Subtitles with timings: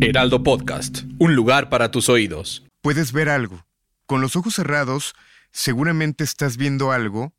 [0.00, 2.64] Heraldo Podcast, un lugar para tus oídos.
[2.80, 3.66] Puedes ver algo.
[4.06, 5.14] Con los ojos cerrados,
[5.50, 7.34] seguramente estás viendo algo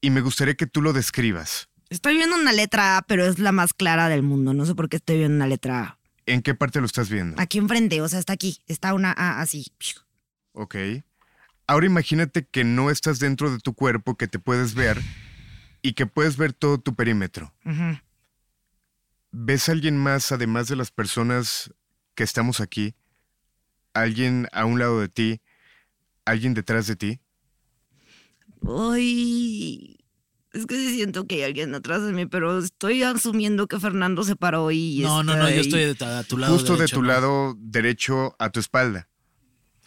[0.00, 1.68] y me gustaría que tú lo describas.
[1.88, 4.54] Estoy viendo una letra A, pero es la más clara del mundo.
[4.54, 5.98] No sé por qué estoy viendo una letra A.
[6.26, 7.40] ¿En qué parte lo estás viendo?
[7.40, 8.58] Aquí enfrente, o sea, está aquí.
[8.66, 9.66] Está una A así.
[10.52, 10.76] Ok.
[11.66, 15.00] Ahora imagínate que no estás dentro de tu cuerpo, que te puedes ver
[15.82, 17.52] y que puedes ver todo tu perímetro.
[17.64, 17.98] Ujú.
[19.38, 21.70] ¿Ves a alguien más además de las personas
[22.14, 22.94] que estamos aquí?
[23.92, 25.42] ¿Alguien a un lado de ti?
[26.24, 27.20] ¿Alguien detrás de ti?
[28.66, 29.98] Ay,
[30.54, 34.24] es que sí siento que hay alguien atrás de mí, pero estoy asumiendo que Fernando
[34.24, 35.60] se paró y No, no, está no, yo ahí.
[35.60, 36.54] estoy de- a tu lado.
[36.54, 37.08] Justo de tu ¿no?
[37.08, 39.06] lado derecho a tu espalda.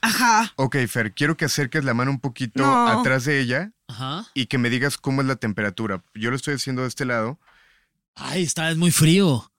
[0.02, 0.53] Ajá.
[0.57, 2.88] Ok, Fer, quiero que acerques la mano un poquito No.
[2.88, 4.27] atrás de ella Ajá.
[4.35, 6.03] y que me digas cómo es la temperatura.
[6.13, 7.39] Yo lo estoy haciendo de este lado.
[8.15, 9.51] Ay, está, es muy frío.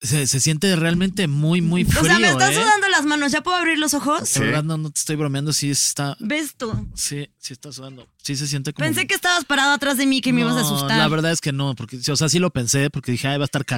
[0.00, 2.02] Se, se siente realmente muy, muy frío.
[2.02, 2.54] o sea, me están ¿eh?
[2.54, 3.32] sudando las manos.
[3.32, 4.28] ¿Ya puedo abrir los ojos?
[4.28, 4.38] Sí.
[4.40, 6.16] Verdad, no, no te estoy bromeando, sí está.
[6.20, 6.88] ¿Ves tú?
[6.94, 8.06] Sí, sí está sudando.
[8.22, 8.86] Sí se siente como.
[8.86, 10.98] Pensé que estabas parado atrás de mí, que me ibas a asustar.
[10.98, 13.44] La verdad es que no, porque, o sea, sí lo pensé, porque dije, ay, va
[13.44, 13.77] a estar caro.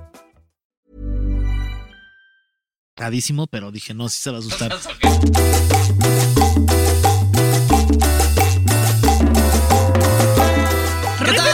[3.49, 4.77] Pero dije, no, sí se va a asustar.
[11.25, 11.51] ¿Qué tal?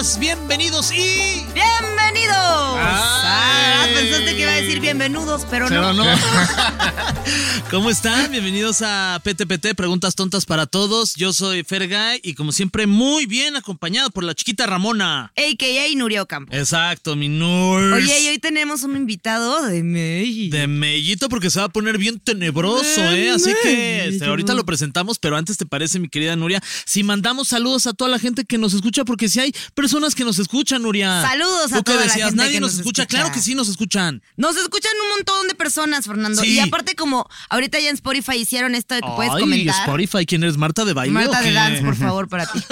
[0.00, 1.44] Bienvenidos y.
[1.52, 2.34] ¡Bienvenidos!
[2.34, 3.94] Ah, Ay.
[3.94, 6.04] pensaste que iba a decir bienvenidos, pero, Pero no.
[6.04, 6.04] no.
[7.70, 8.30] ¿Cómo están?
[8.32, 11.16] Bienvenidos a PTPT, Preguntas Tontas para Todos.
[11.16, 15.32] Yo soy Fergay y como siempre muy bien acompañado por la chiquita Ramona.
[15.36, 16.56] AKA Nuria Ocampo.
[16.56, 17.92] Exacto, mi nurse.
[17.96, 20.56] Oye, y hoy tenemos un invitado de México.
[20.56, 23.30] De mellito porque se va a poner bien tenebroso, De ¿eh?
[23.32, 24.24] Así que este, mellito.
[24.24, 28.10] ahorita lo presentamos, pero antes te parece, mi querida Nuria, si mandamos saludos a toda
[28.10, 31.22] la gente que nos escucha, porque si hay personas que nos escuchan, Nuria.
[31.22, 32.28] Saludos a ¿Tú toda la decías?
[32.28, 33.02] gente Nadie que nos, nos escucha.
[33.02, 33.18] escucha.
[33.18, 34.22] Claro que sí nos escuchan.
[34.36, 36.40] Nos escuchan un montón de personas, Fernando.
[36.42, 36.54] Sí.
[36.54, 39.74] Y aparte, como ahorita ya en Spotify hicieron esto de que puedes comentar.
[39.80, 40.56] Spotify, ¿quién eres?
[40.56, 41.12] ¿Marta de baile?
[41.12, 41.52] Marta de?
[41.52, 42.60] Dance, por favor, para ti.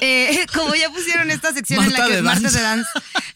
[0.00, 2.88] Eh, como ya pusieron esta sección en la que de Marta de Dance,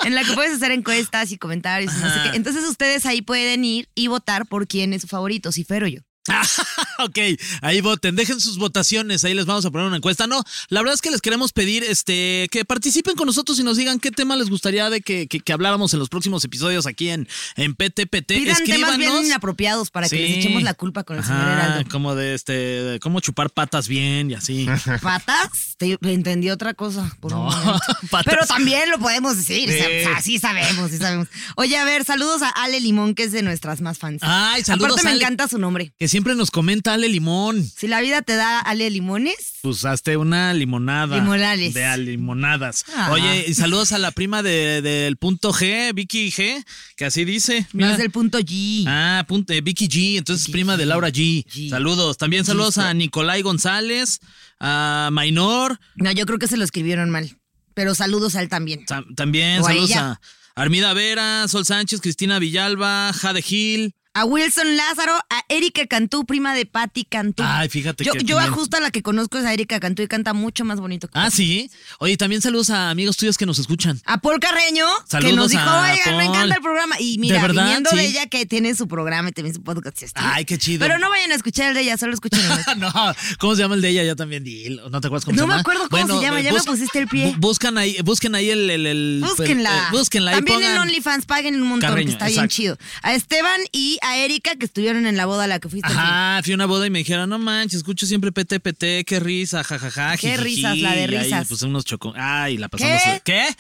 [0.05, 2.37] en la que puedes hacer encuestas y comentarios y no sé qué.
[2.37, 5.87] Entonces ustedes ahí pueden ir y votar por quién es su favorito, si Fer o
[5.87, 6.01] yo.
[6.99, 7.19] ok,
[7.63, 10.27] ahí voten, dejen sus votaciones, ahí les vamos a poner una encuesta.
[10.27, 13.77] No, la verdad es que les queremos pedir este, que participen con nosotros y nos
[13.77, 17.09] digan qué tema les gustaría de que, que- que habláramos en los próximos episodios aquí
[17.11, 18.27] en, en PTPT.
[18.27, 19.25] Pidan temas bien Escríbanos.
[19.27, 20.23] inapropiados para que Sí.
[20.23, 21.91] les echemos la culpa con el señor Ajá, Heraldo.
[21.91, 24.67] como de este, de cómo chupar patas bien y así.
[25.03, 25.77] ¿Patas?
[25.79, 27.17] Te entendí otra cosa.
[27.21, 27.49] por No,
[28.11, 28.25] patas.
[28.35, 29.69] Pero también lo podemos decir.
[29.71, 29.77] Sí.
[29.79, 31.29] o sea, sí sabemos, sí sabemos.
[31.57, 34.21] Oye, a ver, saludos a Ale Limón, que es de nuestras más fans.
[34.23, 35.93] Ay, saludos, Aparte me encanta su nombre.
[35.99, 37.65] Que siempre nos comenta Ale Limón.
[37.65, 41.17] Si la vida te da Ale Limones, Pues hazte una limonada.
[41.17, 41.75] Limonales.
[41.75, 42.85] De limonadas.
[42.93, 43.11] Ah.
[43.13, 46.65] Oye, y saludos a la prima de- del punto G, Vicky G,
[46.97, 47.61] que así dice.
[47.73, 47.95] no Mira.
[47.95, 48.85] es el punto G.
[48.89, 50.87] Ah, punto, eh, Vicky G, entonces Vicky prima de.
[50.87, 51.45] Laura G.
[51.47, 51.71] G.
[51.71, 52.19] Saludos.
[52.19, 54.19] También saludos a Nicolai González,
[54.59, 57.31] a Mainor, No, yo creo que se lo escribieron mal.
[57.75, 58.85] Pero saludos a él también.
[58.87, 60.21] tam- también O saludos a
[60.57, 63.95] Armida Vera, Sol Sánchez, Cristina Villalba, Jade Gil.
[64.19, 67.45] A Wilson Lázaro, a Erika Cantú, prima de Patti Cantú.
[67.47, 70.09] Ay, fíjate yo, que yo justo a la que conozco es a Erika Cantú y
[70.09, 71.07] canta mucho más bonito.
[71.07, 71.71] que Ah, sí.
[72.01, 74.01] Oye, también saludos a amigos tuyos que nos escuchan.
[74.05, 76.97] A Paul Carreño, que Saludos nos dijo, oigan, me encanta el programa.
[76.99, 77.63] Y mira, ¿De verdad?
[77.67, 77.97] viniendo Sí.
[77.97, 80.03] de ella que tiene su programa y también su podcast.
[80.03, 80.13] así.
[80.17, 80.81] Ay, qué chido.
[80.85, 82.49] Pero no vayan a escuchar el de ella, solo escuchen el
[82.81, 82.93] no,
[83.39, 84.03] ¿cómo se llama el de ella?
[84.03, 84.91] Ya también dilo.
[84.91, 85.61] ¿No te acuerdas cómo No se me llama?
[85.61, 87.35] acuerdo cómo se llama, ya me pusiste el pie.
[87.35, 89.71] bu- Buscan ahí, busquen ahí el, el, el- Búsquenla.
[89.71, 92.77] el- eh, búsquenla También en OnlyFans paguen un montón, Carreño, que está bien chido.
[93.03, 95.89] A Esteban y a Erika que estuvieron en la boda a la que fuiste.
[95.91, 99.63] Ajá, fui a una boda y me dijeron, no manches, escucho siempre PTPT, qué risa,
[99.65, 100.17] jajaja.
[100.17, 101.49] Qué jijiji", risas, la de y risas.
[101.49, 102.13] pues unos chocó.
[102.17, 103.03] Ay, la pasamos.
[103.03, 103.21] ¿Qué?
[103.25, 103.57] ¿Qué?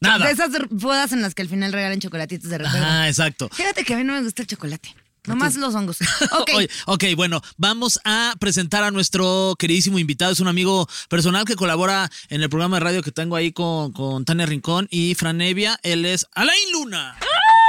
[0.00, 0.26] Nada.
[0.26, 2.84] De esas bodas en las que al final regalan chocolatitos de recuerdo.
[2.84, 3.48] Ajá, exacto.
[3.52, 4.94] Fíjate que a mí no me gusta el chocolate.
[5.26, 5.98] Nomás los hongos.
[6.32, 6.50] Ok.
[6.56, 10.32] Oye, ok, bueno, vamos a presentar a nuestro queridísimo invitado.
[10.32, 13.92] Es un amigo personal que colabora en el programa de radio que tengo ahí con,
[13.92, 15.78] con Tania Rincón y Fran Evia.
[15.84, 17.16] Él es Alain Luna.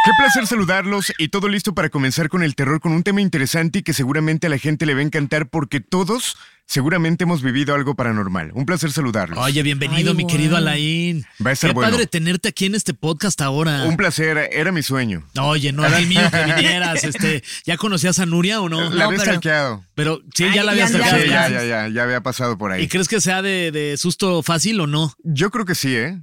[0.05, 3.79] Qué placer saludarlos y todo listo para comenzar con el terror con un tema interesante
[3.79, 6.35] y que seguramente a la gente le va a encantar porque todos
[6.65, 8.51] seguramente hemos vivido algo paranormal.
[8.53, 9.39] Un placer saludarlos.
[9.39, 11.25] Oye, bienvenido, Ay, mi querido Alain.
[11.45, 11.91] Va a estar Qué bueno.
[11.91, 13.85] padre tenerte aquí en este podcast ahora.
[13.85, 15.23] Un placer, era mi sueño.
[15.39, 17.01] Oye, no era el mío que vinieras.
[17.05, 18.81] Este, ¿ya conocías a Nuria o no?
[18.81, 19.85] La No, había pero- stalkeado.
[19.95, 21.23] Pero sí, Ay, ya la habías ya- stalkeado.
[21.23, 21.63] Sí, ya, ya.
[21.63, 22.87] ya, ya, ya había pasado por ¿Y ahí.
[22.89, 25.13] crees que sea de, de susto fácil o no?
[25.23, 26.19] Yo creo que sí, ¿eh?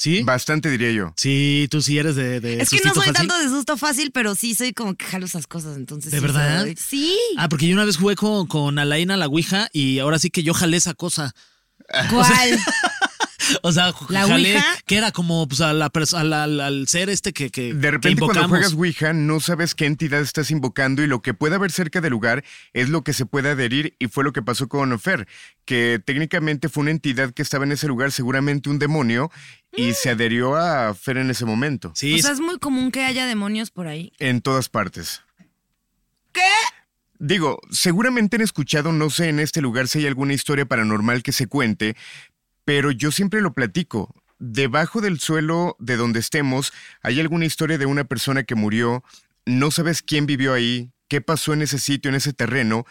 [0.00, 0.22] ¿Sí?
[0.22, 1.12] Bastante diría yo.
[1.18, 3.12] Sí, tú sí eres de, de Es que no soy fácil.
[3.12, 6.10] tanto de susto fácil, pero sí soy como que jalo esas cosas, entonces.
[6.10, 6.62] ¿De sí verdad?
[6.62, 7.18] soy- Sí.
[7.36, 10.30] Ah, porque yo una vez jugué con, con Alain a la Ouija y ahora sí
[10.30, 11.34] que yo jalé esa cosa.
[12.08, 12.14] ¿Cuál?
[12.22, 12.99] O sea,
[14.08, 14.64] ¿La jalé Ouija?
[14.86, 18.48] que era como pues, a la al, ser este que, que De que repente cuando
[18.48, 22.10] juegas Ouija no sabes qué entidad estás invocando y lo que puede haber cerca del
[22.10, 25.26] lugar es lo que se puede adherir y fue lo que pasó con Fer,
[25.64, 29.30] que técnicamente fue una entidad que estaba en ese lugar, seguramente un demonio,
[29.76, 33.04] y se adherió a Fer en ese momento, Sí, o sea, es muy común que
[33.04, 34.12] haya demonios por ahí.
[34.18, 35.22] en todas partes.
[36.32, 36.40] ¿Qué?
[37.22, 41.32] Digo, seguramente han escuchado, no sé en este lugar si hay alguna historia paranormal que
[41.32, 41.94] se cuente,
[42.64, 44.14] pero yo siempre lo platico.
[44.38, 46.72] Debajo del suelo de donde estemos
[47.02, 49.04] hay alguna historia de una persona que murió,
[49.44, 52.86] no sabes quién vivió ahí, qué pasó en ese sitio, en ese terreno,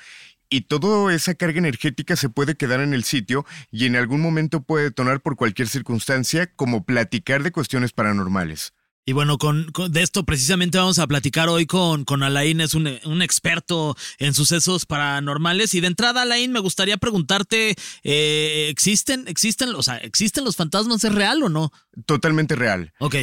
[0.49, 4.61] y toda esa carga energética se puede quedar en el sitio y en algún momento
[4.61, 8.73] puede detonar por cualquier circunstancia, como platicar de cuestiones paranormales.
[9.05, 12.75] Y bueno, con, con- de esto precisamente vamos a platicar hoy con, con Alain, es
[12.75, 15.73] un, un experto en sucesos paranormales.
[15.73, 21.03] Y de entrada, Alain, me gustaría preguntarte, eh, ¿existen, existen, o sea, ¿existen los fantasmas?
[21.03, 21.71] ¿Es real o no?
[22.05, 22.93] Totalmente real.
[22.99, 23.15] Ok.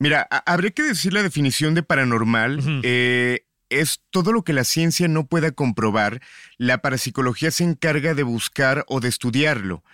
[0.00, 2.80] Mira, ha- habría que decir la definición de paranormal.
[2.82, 6.20] Eh, es todo lo que la ciencia no pueda comprobar.
[6.58, 9.84] La parapsicología se encarga de buscar o de estudiarlo.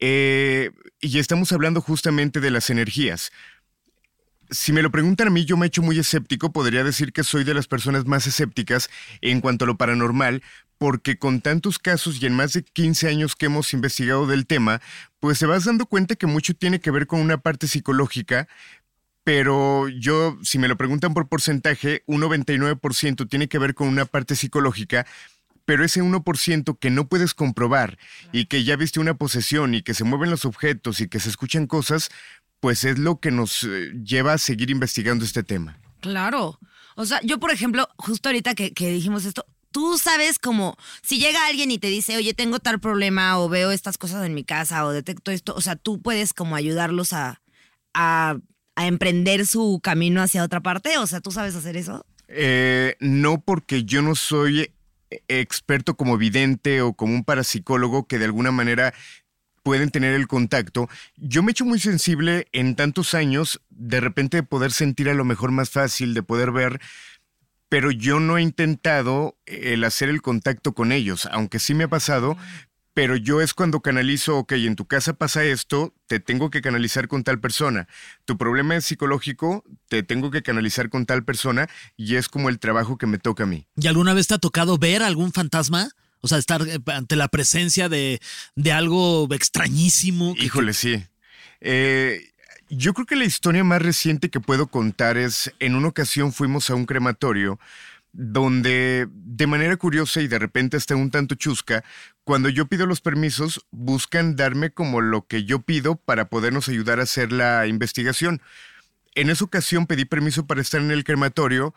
[0.00, 0.70] Eh,
[1.00, 3.32] y estamos hablando justamente de las energías.
[4.50, 6.52] Si me lo preguntan a mí, yo me he hecho muy escéptico.
[6.52, 8.90] Podría decir que soy de las personas más escépticas
[9.20, 10.42] en cuanto a lo paranormal,
[10.78, 14.80] porque con tantos casos y en más de 15 años que hemos investigado del tema,
[15.20, 18.48] pues te vas dando cuenta que mucho tiene que ver con una parte psicológica,
[19.24, 24.04] pero yo, si me lo preguntan por porcentaje, un 99% tiene que ver con una
[24.04, 25.06] parte psicológica,
[25.64, 27.98] pero ese 1% que no puedes comprobar
[28.32, 31.28] y que ya viste una posesión y que se mueven los objetos y que se
[31.28, 32.10] escuchan cosas,
[32.60, 35.78] pues es lo que nos eh, lleva a seguir investigando este tema.
[36.00, 36.58] Claro.
[36.96, 41.18] O sea, yo, por ejemplo, justo ahorita que, que dijimos esto, tú sabes como si
[41.18, 44.44] llega alguien y te dice, oye, tengo tal problema o veo estas cosas en mi
[44.44, 47.42] casa o detecto esto, o sea, tú puedes como ayudarlos a,
[47.92, 48.38] a,
[48.74, 52.06] a emprender su camino hacia otra parte, o sea, tú sabes hacer eso.
[52.28, 54.72] Eh, no porque yo no soy
[55.10, 58.94] eh, experto como vidente o como un parapsicólogo que de alguna manera
[59.66, 60.88] pueden tener el contacto.
[61.16, 65.14] Yo me he hecho muy sensible en tantos años, de repente de poder sentir a
[65.14, 66.80] lo mejor más fácil, de poder ver,
[67.68, 71.88] pero yo no he intentado el hacer el contacto con ellos, aunque sí me ha
[71.88, 72.36] pasado.
[72.94, 77.08] Pero yo es cuando canalizo, ok, en tu casa pasa esto, te tengo que canalizar
[77.08, 77.88] con tal persona.
[78.24, 82.60] Tu problema es psicológico, te tengo que canalizar con tal persona y es como el
[82.60, 83.66] trabajo que me toca a mí.
[83.74, 85.90] ¿Y alguna vez te ha tocado ver algún fantasma?
[86.20, 88.20] O sea, estar eh, ante la presencia de,
[88.54, 90.34] de algo extrañísimo.
[90.38, 91.04] Híjole, sí.
[91.60, 92.32] Eh,
[92.68, 96.70] yo creo que la historia más reciente que puedo contar es, en una ocasión fuimos
[96.70, 97.58] a un crematorio
[98.16, 101.84] donde de manera curiosa y de repente hasta un tanto chusca,
[102.24, 106.98] cuando yo pido los permisos, buscan darme como lo que yo pido para podernos ayudar
[106.98, 108.40] a hacer la investigación.
[109.14, 111.74] En esa ocasión pedí permiso para estar en el crematorio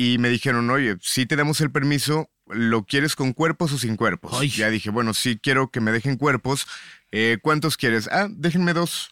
[0.00, 3.96] y me dijeron, oye, si te damos el permiso, ¿lo quieres con cuerpos o sin
[3.96, 4.32] cuerpos?
[4.40, 4.48] Ay.
[4.48, 6.68] Ya dije, bueno, sí quiero que me dejen cuerpos.
[7.10, 8.08] Eh, ¿Cuántos quieres?
[8.12, 9.10] Ah, déjenme dos.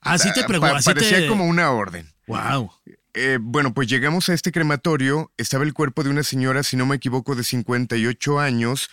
[0.00, 0.72] Así te Ah, pregunto.
[0.72, 1.26] pa- así parecía te...
[1.28, 2.08] como una orden.
[2.26, 2.72] Wow.
[3.12, 6.86] Eh, bueno, pues llegamos a este crematorio, estaba el cuerpo de una señora, si no
[6.86, 8.88] me equivoco, de 58 años,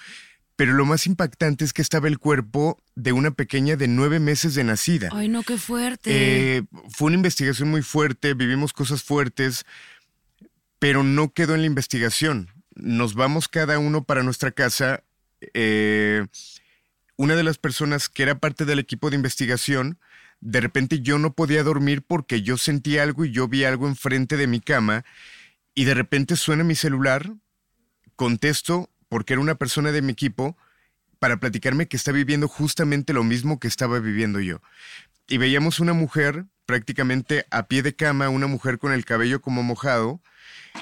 [0.57, 4.55] pero lo más impactante es que estaba el cuerpo de una pequeña de nueve meses
[4.55, 5.07] de nacida.
[5.13, 6.09] Ay, no, qué fuerte.
[6.57, 9.65] Eh, fue una investigación muy fuerte, vivimos cosas fuertes,
[10.79, 12.49] pero no quedó en la investigación.
[12.75, 15.03] Nos vamos cada uno para nuestra casa.
[15.53, 16.25] eh,
[17.17, 19.99] una de las personas que era parte del equipo de investigación,
[20.39, 24.37] de repente yo no podía dormir porque yo sentí algo y yo vi algo enfrente
[24.37, 25.03] de mi cama
[25.75, 27.33] y de repente suena mi celular,
[28.15, 30.57] contesto porque era una persona de mi equipo
[31.19, 34.61] para platicarme que está viviendo justamente lo mismo que estaba viviendo yo.
[35.27, 39.61] Y veíamos una mujer prácticamente a pie de cama, una mujer con el cabello como
[39.63, 40.21] mojado,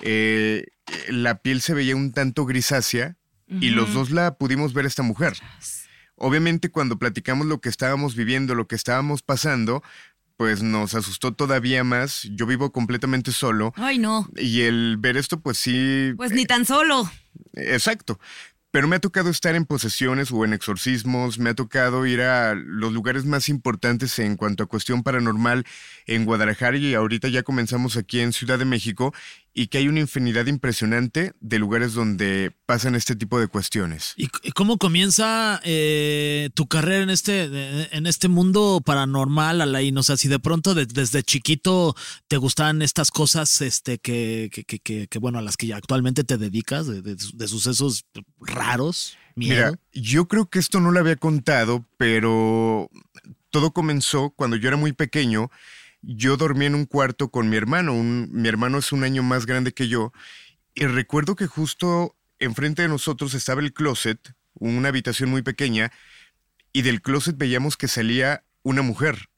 [0.01, 0.65] eh,
[1.09, 3.15] la piel se veía un tanto grisácea
[3.49, 5.33] y los dos la pudimos ver a esta mujer.
[6.15, 9.83] Obviamente cuando platicamos lo que estábamos viviendo, lo que estábamos pasando,
[10.37, 12.27] pues nos asustó todavía más.
[12.31, 13.73] Yo vivo completamente solo.
[13.75, 14.27] Ay, no.
[14.37, 16.13] Y el ver esto, pues sí.
[16.15, 17.09] Pues ni tan solo.
[17.53, 18.19] Exacto.
[18.69, 22.53] Pero me ha tocado estar en posesiones o en exorcismos, me ha tocado ir a
[22.53, 25.63] los lugares más importantes en cuanto a cuestión paranormal
[26.05, 29.13] en Guadalajara y ahorita ya comenzamos aquí en Ciudad de México
[29.57, 34.13] y que hay una infinidad impresionante de lugares donde pasan este tipo de cuestiones.
[34.15, 37.45] ¿Y cómo comienza eh, tu carrera en este,
[37.97, 39.97] en este mundo paranormal, Alain?
[39.97, 41.95] O sea, si de pronto desde chiquito
[42.27, 47.47] te gustaban estas cosas este, que, que, bueno, a las que actualmente te dedicas, de,
[47.47, 48.05] sucesos
[48.39, 52.91] raros, Mira, yo creo que esto no lo había contado, pero
[53.49, 55.49] todo comenzó cuando yo era muy pequeño
[56.01, 57.93] yo dormí en un cuarto con mi hermano.
[57.93, 60.11] mi hermano es un año más grande que yo.
[60.75, 65.91] Y recuerdo que justo enfrente de nosotros estaba el closet, una habitación muy pequeña,
[66.71, 69.29] y del closet veíamos que salía una mujer.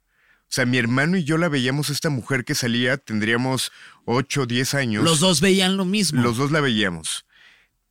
[0.49, 3.71] O sea, mi hermano y yo la veíamos esta mujer que salía, tendríamos
[4.05, 5.03] 8 o 10 años.
[5.03, 6.21] Los dos veían lo mismo.
[6.21, 7.25] Los dos la veíamos.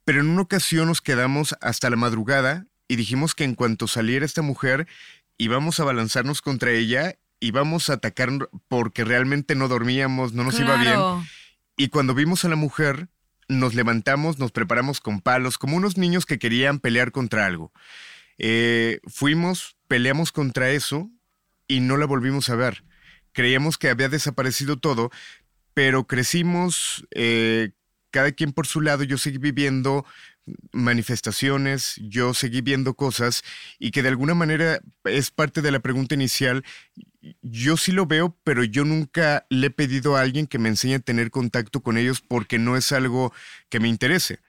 [0.04, 4.26] Pero en una ocasión nos quedamos hasta la madrugada y dijimos que en cuanto saliera
[4.26, 4.88] esta mujer
[5.36, 8.30] íbamos a balanzarnos contra ella íbamos a atacar
[8.68, 10.98] porque realmente no dormíamos, no nos iba bien.
[11.76, 13.08] Y cuando vimos a la mujer,
[13.48, 17.72] nos levantamos, nos preparamos con palos, como unos niños que querían pelear contra algo.
[18.38, 21.10] Eh, fuimos, peleamos contra eso
[21.66, 22.84] y no la volvimos a ver.
[23.32, 25.10] Creíamos que había desaparecido todo,
[25.74, 27.70] pero crecimos, eh,
[28.10, 30.04] cada quien por su lado, yo seguí viviendo
[30.72, 33.42] manifestaciones, yo seguí viendo cosas
[33.78, 36.64] y que de alguna manera es parte de la pregunta inicial.
[37.42, 40.94] Yo sí lo veo, pero yo nunca le he pedido a alguien que me enseñe
[40.94, 43.32] a tener contacto con ellos porque no es algo
[43.68, 44.40] que me interese.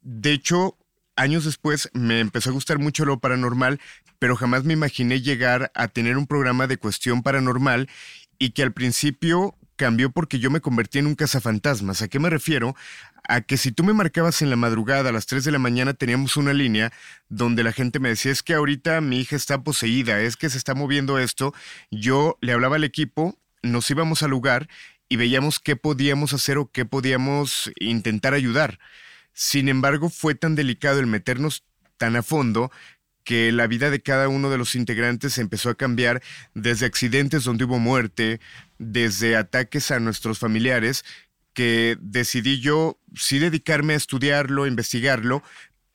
[0.00, 0.78] De hecho,
[1.16, 3.80] años después me empezó a gustar mucho lo paranormal,
[4.18, 7.88] pero jamás me imaginé llegar a tener un programa de cuestión paranormal
[8.38, 12.02] y que al principio cambió porque yo me convertí en un cazafantasmas.
[12.02, 12.76] ¿A qué me refiero?
[13.26, 15.94] A que si tú me marcabas en la madrugada a las 3 de la mañana
[15.94, 16.92] teníamos una línea
[17.30, 20.58] donde la gente me decía, es que ahorita mi hija está poseída, es que se
[20.58, 21.54] está moviendo esto.
[21.90, 24.68] Yo le hablaba al equipo, nos íbamos al lugar
[25.08, 28.78] y veíamos qué podíamos hacer o qué podíamos intentar ayudar.
[29.32, 31.64] Sin embargo, fue tan delicado el meternos
[31.96, 32.70] tan a fondo
[33.24, 36.22] que la vida de cada uno de los integrantes empezó a cambiar
[36.54, 38.40] desde accidentes donde hubo muerte,
[38.78, 41.04] desde ataques a nuestros familiares,
[41.52, 45.42] que decidí yo sí dedicarme a estudiarlo, investigarlo,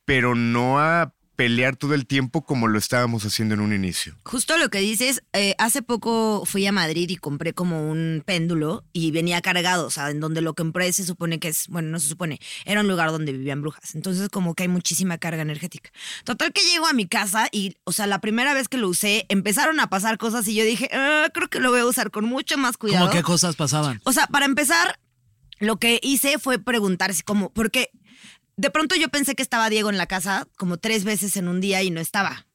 [0.05, 4.15] pero no a pelear todo el tiempo como lo estábamos haciendo en un inicio.
[4.23, 8.83] Justo lo que dices, eh, hace poco fui a Madrid y compré como un péndulo
[8.93, 11.99] y venía cargado, o sea, en donde lo compré se supone que es, bueno, no
[11.99, 15.91] se supone, era un lugar donde vivían brujas, entonces como que hay muchísima carga energética.
[16.23, 19.25] Total que llego a mi casa y, o sea, la primera vez que lo usé,
[19.29, 22.25] empezaron a pasar cosas y yo dije, ah, creo que lo voy a usar con
[22.25, 23.05] mucho más cuidado.
[23.05, 24.01] ¿Cómo qué cosas pasaban?
[24.05, 24.99] O sea, para empezar,
[25.59, 27.89] lo que hice fue preguntar si como, porque
[28.57, 31.61] de pronto yo pensé que estaba Diego en la casa como tres veces en un
[31.61, 32.45] día y no estaba.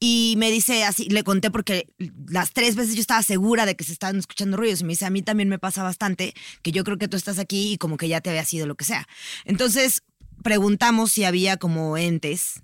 [0.00, 1.86] Y me dice así, le conté porque
[2.28, 4.80] las tres veces yo estaba segura de que se estaban escuchando ruidos.
[4.80, 7.38] Y me dice, a mí también me pasa bastante, que yo creo que tú estás
[7.38, 9.06] aquí y como que ya te había sido lo que sea.
[9.44, 10.02] Entonces
[10.42, 12.62] preguntamos si había como entes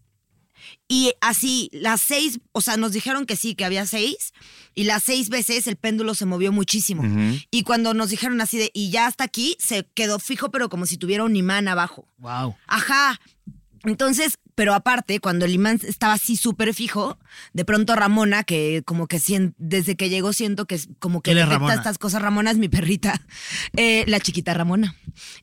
[0.88, 4.32] y así, las seis, o sea, nos dijeron que sí, que había seis,
[4.74, 7.02] y las seis veces el péndulo se movió muchísimo.
[7.50, 10.86] Y cuando nos dijeron así de, y ya hasta aquí, se quedó fijo, pero como
[10.86, 12.06] si tuviera un imán abajo.
[12.18, 12.56] Wow.
[12.66, 13.20] Ajá.
[13.84, 17.18] Entonces, pero aparte, cuando el imán estaba así súper fijo,
[17.52, 19.20] de pronto Ramona, que como que
[19.58, 23.20] desde que llegó siento que es como que detecta estas cosas, Ramona es mi perrita,
[23.76, 24.96] eh, la chiquita Ramona.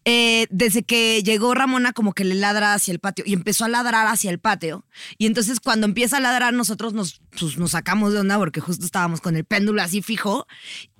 [0.03, 3.70] Eh, desde que llegó Ramona como que le ladra hacia el patio y empezó a
[3.70, 4.84] ladrar hacia el patio.
[5.20, 8.84] Y entonces cuando empieza a ladrar nosotros nos, pues, nos sacamos de onda porque justo
[8.84, 10.48] estábamos con el péndulo así fijo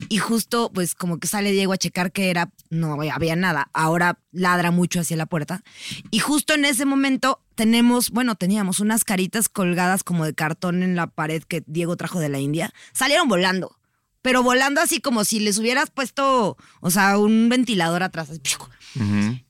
[0.08, 3.70] y justo pues como que sale Diego a checar que era, no había nada.
[3.74, 5.64] Ahora ladra mucho hacia la puerta.
[6.12, 10.96] Y justo en ese momento tenemos, bueno, teníamos unas caritas colgadas como de cartón en
[10.96, 12.74] la pared que Diego trajo de la India.
[12.94, 13.78] Salieron volando,
[14.22, 18.30] pero volando así como si les hubieras puesto, o sea, un ventilador atrás.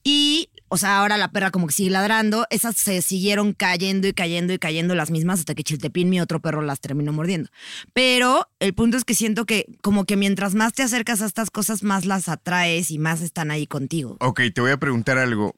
[0.04, 2.48] Y, o sea, ahora la perra como que sigue ladrando.
[2.50, 6.42] Esas se siguieron cayendo y cayendo y cayendo las mismas hasta que Chiltepín, mi otro
[6.42, 7.50] perro, las terminó mordiendo.
[7.94, 11.52] Pero el punto es que siento que como que mientras más te acercas a estas
[11.52, 14.18] cosas, más las atraes y más están ahí contigo.
[14.22, 15.56] Ok, te voy a preguntar algo.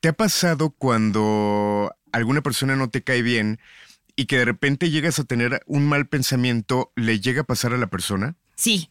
[0.00, 3.58] ¿Te ha pasado cuando alguna persona no te cae bien
[4.14, 7.78] y que de repente llegas a tener un mal pensamiento, le llega a pasar a
[7.78, 8.36] la persona?
[8.54, 8.90] Sí.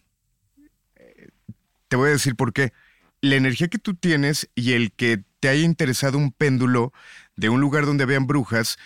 [1.87, 2.73] Te voy a decir por qué.
[3.21, 6.93] La energía que tú tienes y el que te haya interesado un péndulo
[7.35, 8.77] de un lugar donde vean brujas,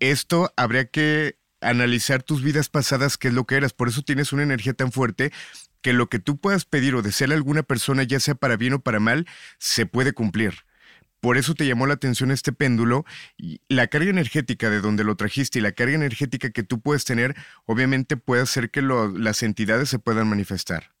[0.00, 3.72] esto habría que analizar tus vidas pasadas, qué es lo que eras.
[3.72, 5.32] Por eso tienes una energía tan fuerte
[5.82, 8.74] que lo que tú puedas pedir o desear a alguna persona, ya sea para bien
[8.74, 9.26] o para mal,
[9.58, 10.64] se puede cumplir.
[11.26, 13.04] Por eso te llamó la atención este péndulo
[13.68, 17.34] la carga energética de donde lo trajiste y la carga energética que tú puedes tener,
[17.64, 20.95] obviamente puede hacer que las entidades se puedan manifestar.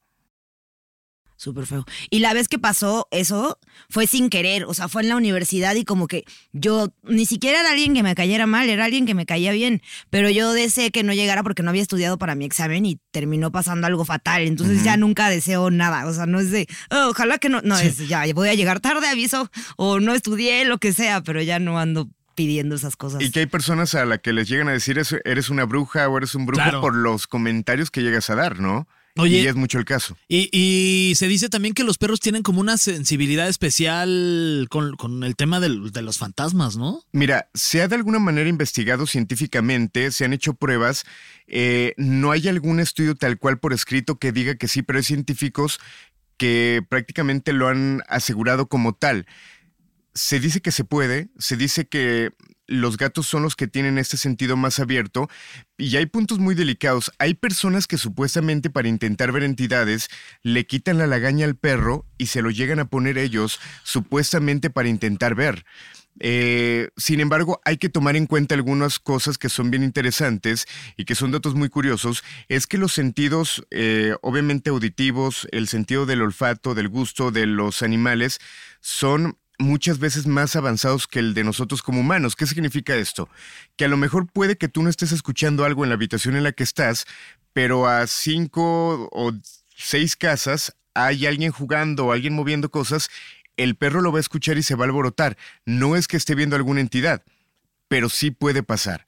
[1.38, 1.84] Súper feo.
[2.08, 3.58] Y la vez que pasó eso
[3.90, 7.60] fue sin querer, o sea, fue en la universidad y como que yo ni siquiera
[7.60, 10.90] era alguien que me cayera mal, era alguien que me caía bien, pero yo deseé
[10.90, 14.42] que no llegara porque no había estudiado para mi examen y terminó pasando algo fatal,
[14.42, 17.78] entonces ya nunca deseo nada, o sea, no es de, "Oh, ojalá que no, no,
[17.78, 21.58] es ya voy a llegar tarde, aviso, o no estudié, lo que sea, pero ya
[21.58, 23.22] no ando pidiendo esas cosas.
[23.22, 26.08] Y que hay personas a las que les llegan a decir eso, eres una bruja
[26.08, 26.80] o eres un brujo Claro.
[26.80, 28.86] por los comentarios que llegas a dar, ¿no?
[29.16, 29.40] Oye.
[29.40, 30.16] y es mucho el caso.
[30.28, 35.24] Y, y se dice también que los perros tienen como una sensibilidad especial con, con
[35.24, 37.02] el tema del- de los fantasmas, ¿no?
[37.12, 41.04] Mira, se ha de alguna manera investigado científicamente, se han hecho pruebas,
[41.46, 45.04] eh, no hay algún estudio tal cual por escrito que diga que sí, pero hay
[45.04, 45.78] científicos
[46.36, 49.26] que prácticamente lo han asegurado como tal.
[50.14, 52.30] Se dice que se puede, se dice que
[52.66, 55.28] los gatos son los que tienen este sentido más abierto
[55.78, 57.12] y hay puntos muy delicados.
[57.18, 60.08] Hay personas que supuestamente para intentar ver entidades
[60.42, 64.88] le quitan la lagaña al perro y se lo llegan a poner ellos supuestamente para
[64.88, 65.64] intentar ver.
[66.18, 71.04] Eh, sin embargo, hay que tomar en cuenta algunas cosas que son bien interesantes y
[71.04, 72.24] que son datos muy curiosos.
[72.48, 77.82] Es que los sentidos, eh, obviamente auditivos, el sentido del olfato, del gusto de los
[77.82, 78.40] animales,
[78.80, 82.36] son muchas veces más avanzados que el de nosotros como humanos.
[82.36, 83.28] ¿Qué significa esto?
[83.76, 86.44] Que a lo mejor puede que tú no estés escuchando algo en la habitación en
[86.44, 87.06] la que estás,
[87.52, 89.32] pero a cinco o
[89.74, 93.10] seis casas hay alguien jugando o alguien moviendo cosas,
[93.56, 95.36] el perro lo va a escuchar y se va a alborotar.
[95.64, 97.22] No es que esté viendo alguna entidad,
[97.88, 99.06] pero sí puede pasar.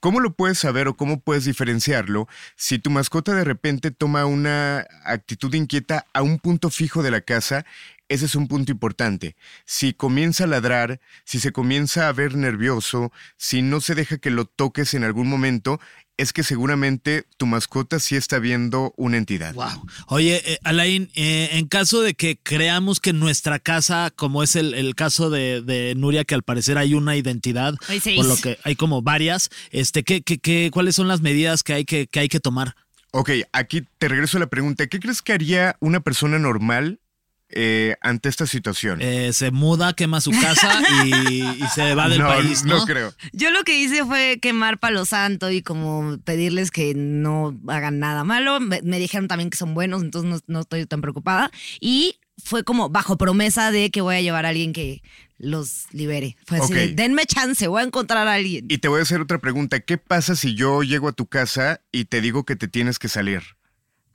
[0.00, 4.86] ¿Cómo lo puedes saber o cómo puedes diferenciarlo si tu mascota de repente toma una
[5.04, 7.66] actitud inquieta a un punto fijo de la casa?
[8.10, 9.36] Ese es un punto importante.
[9.64, 14.30] Si comienza a ladrar, si se comienza a ver nervioso, si no se deja que
[14.30, 15.80] lo toques en algún momento,
[16.16, 19.54] es que seguramente tu mascota sí está viendo una entidad.
[19.54, 19.86] Wow.
[20.08, 24.56] Oye, eh, Alain, eh, en caso de que creamos que en nuestra casa, como es
[24.56, 27.76] el, el caso de, de Nuria, que al parecer hay una identidad,
[28.16, 31.74] por lo que hay como varias, este, ¿qué, qué, qué, ¿cuáles son las medidas que
[31.74, 32.74] hay que, que hay que tomar?
[33.12, 34.88] Ok, aquí te regreso a la pregunta.
[34.88, 36.98] ¿Qué crees que haría una persona normal
[37.52, 39.00] eh, ante esta situación?
[39.00, 42.78] Eh, se muda, quema su casa y, y se va del no, país, ¿no?
[42.78, 43.14] no creo.
[43.32, 48.24] Yo lo que hice fue quemar palo santo y como pedirles que no hagan nada
[48.24, 48.60] malo.
[48.60, 51.50] Me, me dijeron también que son buenos, entonces no, no estoy tan preocupada.
[51.80, 55.02] Y fue como bajo promesa de que voy a llevar a alguien que
[55.38, 56.36] los libere.
[56.46, 58.66] Fue así, de, denme chance, voy a encontrar a alguien.
[58.68, 59.80] Y te voy a hacer otra pregunta.
[59.80, 63.08] ¿Qué pasa si yo llego a tu casa y te digo que te tienes que
[63.08, 63.42] salir?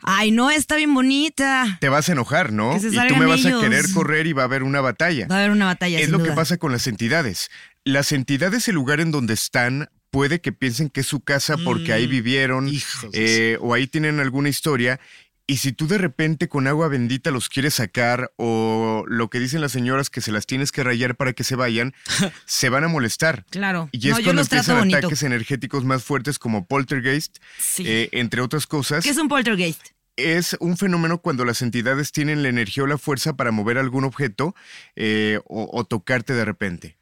[0.05, 1.77] Ay, no, está bien bonita.
[1.81, 2.73] Te vas a enojar, ¿no?
[2.73, 3.61] Que se y tú me vas ellos.
[3.61, 5.27] a querer correr y va a haber una batalla.
[5.27, 5.99] Va a haber una batalla.
[5.99, 7.49] es sin lo que pasa con las entidades.
[7.83, 11.91] Las entidades, el lugar en donde están, puede que piensen que es su casa porque
[11.93, 12.71] ahí Mm, vivieron
[13.13, 14.99] eh, o ahí tienen alguna historia.
[15.47, 19.61] Y si tú de repente con agua bendita los quieres sacar o lo que dicen
[19.61, 21.93] las señoras que se las tienes que rayar para que se vayan,
[22.45, 23.45] se van a molestar.
[23.51, 23.87] Claro.
[23.91, 24.97] Y es no, cuando empiezan bonito.
[24.97, 27.83] ataques energéticos más fuertes como poltergeist, Sí.
[27.85, 29.03] eh, entre otras cosas.
[29.03, 29.89] ¿Qué es un poltergeist?
[30.15, 34.03] Es un fenómeno cuando las entidades tienen la energía o la fuerza para mover algún
[34.03, 34.55] objeto
[34.95, 36.97] eh, o, o tocarte de repente.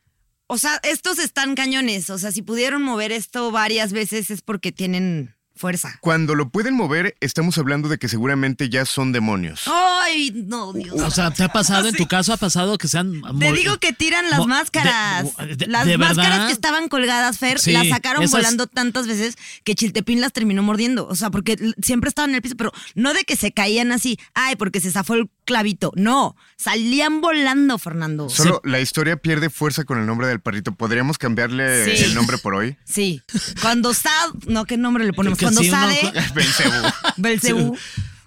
[0.47, 2.09] O sea, estos están cañones.
[2.09, 5.97] O sea, si pudieron mover esto varias veces es porque tienen fuerza.
[6.01, 9.63] Cuando lo pueden mover, estamos hablando de que seguramente ya son demonios.
[9.67, 10.99] Ay, no, Dios.
[10.99, 13.21] O sea, ¿te ha pasado, en tu caso ha pasado que sean...
[13.21, 15.35] Te mo- digo que tiran las máscaras.
[15.37, 16.47] de- de- las ¿de máscaras verdad?
[16.47, 20.63] que estaban colgadas, Fer, Sí, las sacaron esas- volando tantas veces que Chiltepín las terminó
[20.63, 21.07] mordiendo.
[21.07, 24.17] O sea, porque siempre estaban en el piso, pero no de que se caían así,
[24.33, 25.91] ay, porque se zafó el clavito.
[25.95, 28.29] No, salían volando, Fernando.
[28.29, 30.73] Solo la historia pierde fuerza con el nombre del perrito.
[30.73, 32.03] ¿Podríamos cambiarle Sí.
[32.03, 32.77] el nombre por hoy?
[32.85, 33.21] Sí.
[33.61, 35.39] Cuando Sad, no, ¿qué nombre le ponemos?
[35.39, 36.87] Cuando Sade, Belcebú.
[37.17, 37.77] Belcebú.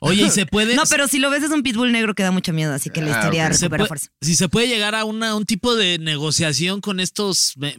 [0.07, 0.75] Oye, ¿y se puede...?
[0.77, 3.01] No, pero si lo ves es un pitbull negro que da mucho miedo, así que
[3.03, 3.53] la Ah, historia ok.
[3.53, 4.09] se recupera puede- fuerza.
[4.21, 7.75] si se puede llegar a una, un tipo de negociación con estos pues,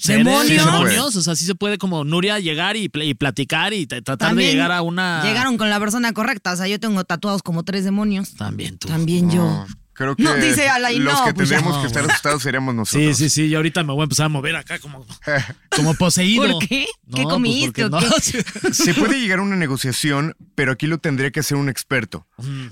[0.00, 0.46] seres, Demonios.
[0.46, 0.72] Sí se puede.
[0.92, 4.02] demonios, o sea, sí se puede como Nuria llegar y, pl- y platicar y t-
[4.02, 5.22] tratar de llegar a una...
[5.24, 6.52] Llegaron con la persona correcta.
[6.52, 8.34] O sea, yo tengo tatuados como tres demonios.
[8.34, 8.88] También tú.
[8.88, 9.66] También yo.
[9.98, 12.42] No, creo que No, dice Alain, los no, que pues tendríamos No, que estar asustados
[12.42, 13.16] seríamos Sí, nosotros.
[13.16, 15.06] sí, sí, yo ahorita me voy a empezar a mover acá como,
[15.70, 16.46] como poseído.
[16.58, 16.86] ¿Por qué?
[16.86, 18.72] ¿Qué No, pues comiste qué?
[18.74, 22.26] Se puede llegar a una negociación, pero aquí lo tendría que hacer un experto.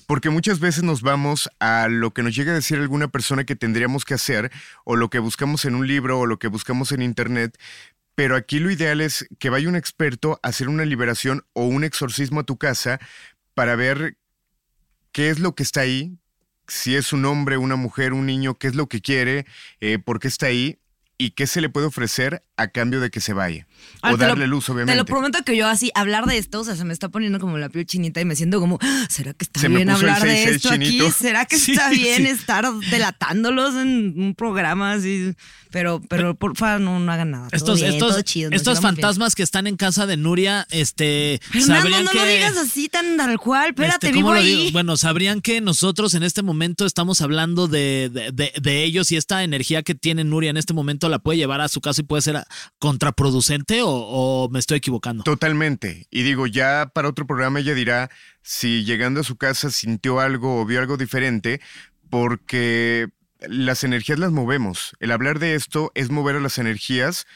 [0.06, 3.56] Porque muchas veces nos vamos a lo que nos llega a decir alguna persona que
[3.56, 4.50] tendríamos que hacer,
[4.84, 7.58] o lo que buscamos en un libro, o lo que buscamos en internet,
[8.14, 11.82] pero aquí lo ideal es que vaya un experto a hacer una liberación o un
[11.82, 13.00] exorcismo a tu casa
[13.54, 14.16] para ver
[15.10, 16.16] qué es lo que está ahí,
[16.66, 19.46] si es un hombre, una mujer, un niño, qué es lo que quiere,
[19.80, 20.78] eh, por qué está ahí
[21.16, 23.66] y qué se le puede ofrecer a cambio de que se vaya.
[24.02, 24.92] Ahora, o Ah, lo- darle luz, obviamente.
[24.92, 27.38] Te lo prometo que yo así, hablar de esto, o sea, se me está poniendo
[27.38, 30.22] como la piel chinita y me siento como, "Ah, ¿será que está Se bien hablar
[30.22, 31.04] de 6-6 esto chinito.
[31.06, 31.14] aquí?
[31.18, 32.28] ¿Será que Sí, está bien sí.
[32.28, 35.34] estar delatándolos en un programa así?
[35.70, 37.48] Pero, pero por favor, no, no hagan nada.
[37.50, 42.04] Estos, bien, estos, chido, estos fantasmas que están en casa de Nuria, este, Fernando, sabrían
[42.04, 42.18] no que...
[42.18, 43.70] lo digas así tan tal cual.
[43.70, 44.56] Espérate, Este, vivo ¿cómo lo ahí.
[44.56, 44.70] digo?
[44.72, 49.16] Bueno, sabrían que nosotros en este momento estamos hablando de, de- de- de ellos y
[49.16, 52.04] esta energía que tiene Nuria en este momento la puede llevar a su casa y
[52.04, 52.46] puede ser ah,
[52.78, 55.24] contraproducente o, o me estoy equivocando.
[55.24, 56.06] Totalmente.
[56.10, 58.10] Y digo, ya para otro programa ella dirá
[58.42, 61.60] si llegando a su casa sintió algo o vio algo diferente,
[62.10, 63.08] porque
[63.48, 64.94] las energías las movemos.
[65.00, 67.26] El hablar de esto es mover a las energías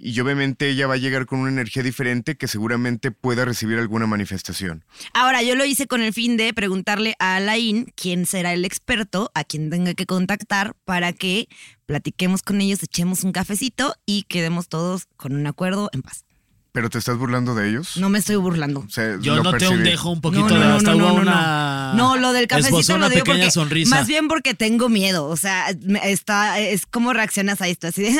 [0.00, 4.06] y obviamente ella va a llegar con una energía diferente que seguramente pueda recibir alguna
[4.06, 4.84] manifestación.
[5.12, 9.30] Ahora, yo lo hice con el fin de preguntarle a Alain quién será el experto
[9.34, 11.48] a quien tenga que contactar para que
[11.86, 16.24] platiquemos con ellos, echemos un cafecito y quedemos todos con un acuerdo en paz.
[16.70, 17.96] ¿Pero te estás burlando de ellos?
[17.96, 18.80] No me estoy burlando.
[18.80, 21.08] O sea, Yo noté un dejo un poquito no, no, de no, hasta no, no,
[21.14, 21.22] no.
[21.22, 23.96] una No, lo del cafecito una lo digo pequeña porque sonrisa.
[23.96, 25.70] más bien porque tengo miedo, o sea,
[26.04, 28.16] está es cómo reaccionas a esto, así de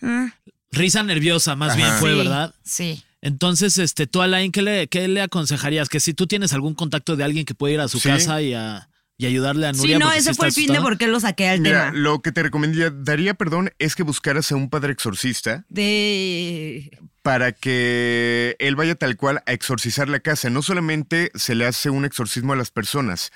[0.70, 2.54] risa nerviosa, más bien fue, Sí, ¿verdad?
[2.64, 3.04] Sí.
[3.20, 5.88] Entonces, este, tú, Alain, ¿qué le, qué le aconsejarías?
[5.88, 8.08] Que si tú tienes algún contacto de alguien que puede ir a su Sí.
[8.08, 9.96] casa y, a, y ayudarle a Nuria.
[9.96, 11.98] Sí, no, ese sí fue el fin de por qué lo saqué al Mira, tema.
[11.98, 16.90] lo que te recomendaría, perdón, es que buscaras a un padre exorcista De
[17.22, 20.48] para que él vaya tal cual a exorcizar la casa.
[20.48, 23.32] No solamente se le hace un exorcismo a las personas.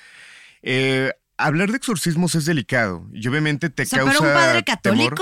[0.61, 4.63] Eh, hablar de exorcismos es delicado y obviamente te o sea, causa pero un padre
[4.81, 5.15] temor.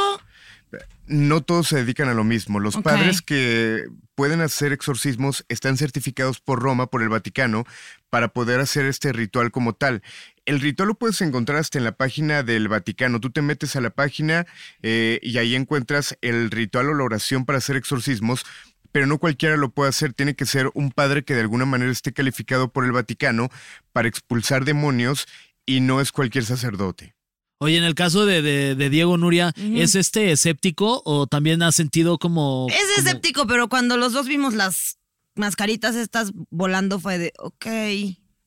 [1.08, 2.60] No todos se dedican a lo mismo.
[2.60, 7.66] Los padres que pueden hacer exorcismos están certificados por Roma, por el Vaticano,
[8.10, 10.02] para poder hacer este ritual como tal.
[10.46, 13.20] El ritual lo puedes encontrar hasta en la página del Vaticano.
[13.20, 14.46] Tú te metes a la página
[14.82, 18.46] eh, y ahí encuentras el ritual o la oración para hacer exorcismos.
[18.92, 21.92] Pero no cualquiera lo puede hacer, tiene que ser un padre que de alguna manera
[21.92, 23.50] esté calificado por el Vaticano
[23.94, 25.28] para expulsar demonios
[25.66, 27.16] y no es cualquier sacerdote.
[27.64, 29.54] Oye, en el caso de, de- de Diego Nuria.
[29.56, 32.66] ¿es este escéptico o también has sentido como.
[32.70, 34.98] Es como- escéptico, pero cuando los dos vimos las
[35.36, 37.68] mascaritas estas volando fue de, ok,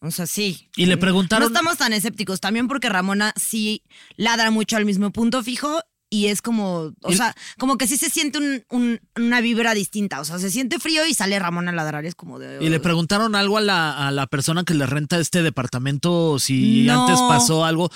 [0.01, 0.69] o sea, sí.
[0.77, 3.85] Y le preguntaron- No estamos tan escépticos, también porque Ramona sí
[4.17, 5.81] ladra mucho al mismo punto fijo
[6.15, 10.21] y es como, o sea, como que sí se siente un- un- una vibra distinta,
[10.21, 12.65] o sea, se siente frío y sale Ramona a ladrar, es como de...
[12.65, 16.85] Y le preguntaron algo a la, a la persona que le renta este departamento, si
[16.85, 17.03] No.
[17.07, 17.91] antes pasó algo.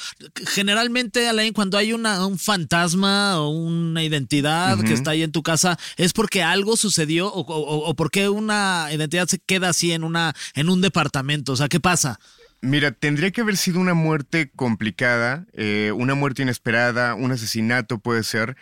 [0.46, 5.42] Generalmente, Alain, cuando hay una, un fantasma o una identidad que está ahí en tu
[5.42, 10.04] casa, ¿es porque algo sucedió o, o- o porque una identidad se queda así en,
[10.04, 11.52] una, en un departamento?
[11.52, 12.18] O sea, ¿qué pasa?
[12.60, 18.24] Mira, tendría que haber sido una muerte complicada, eh, una muerte inesperada, un asesinato puede
[18.24, 18.56] ser.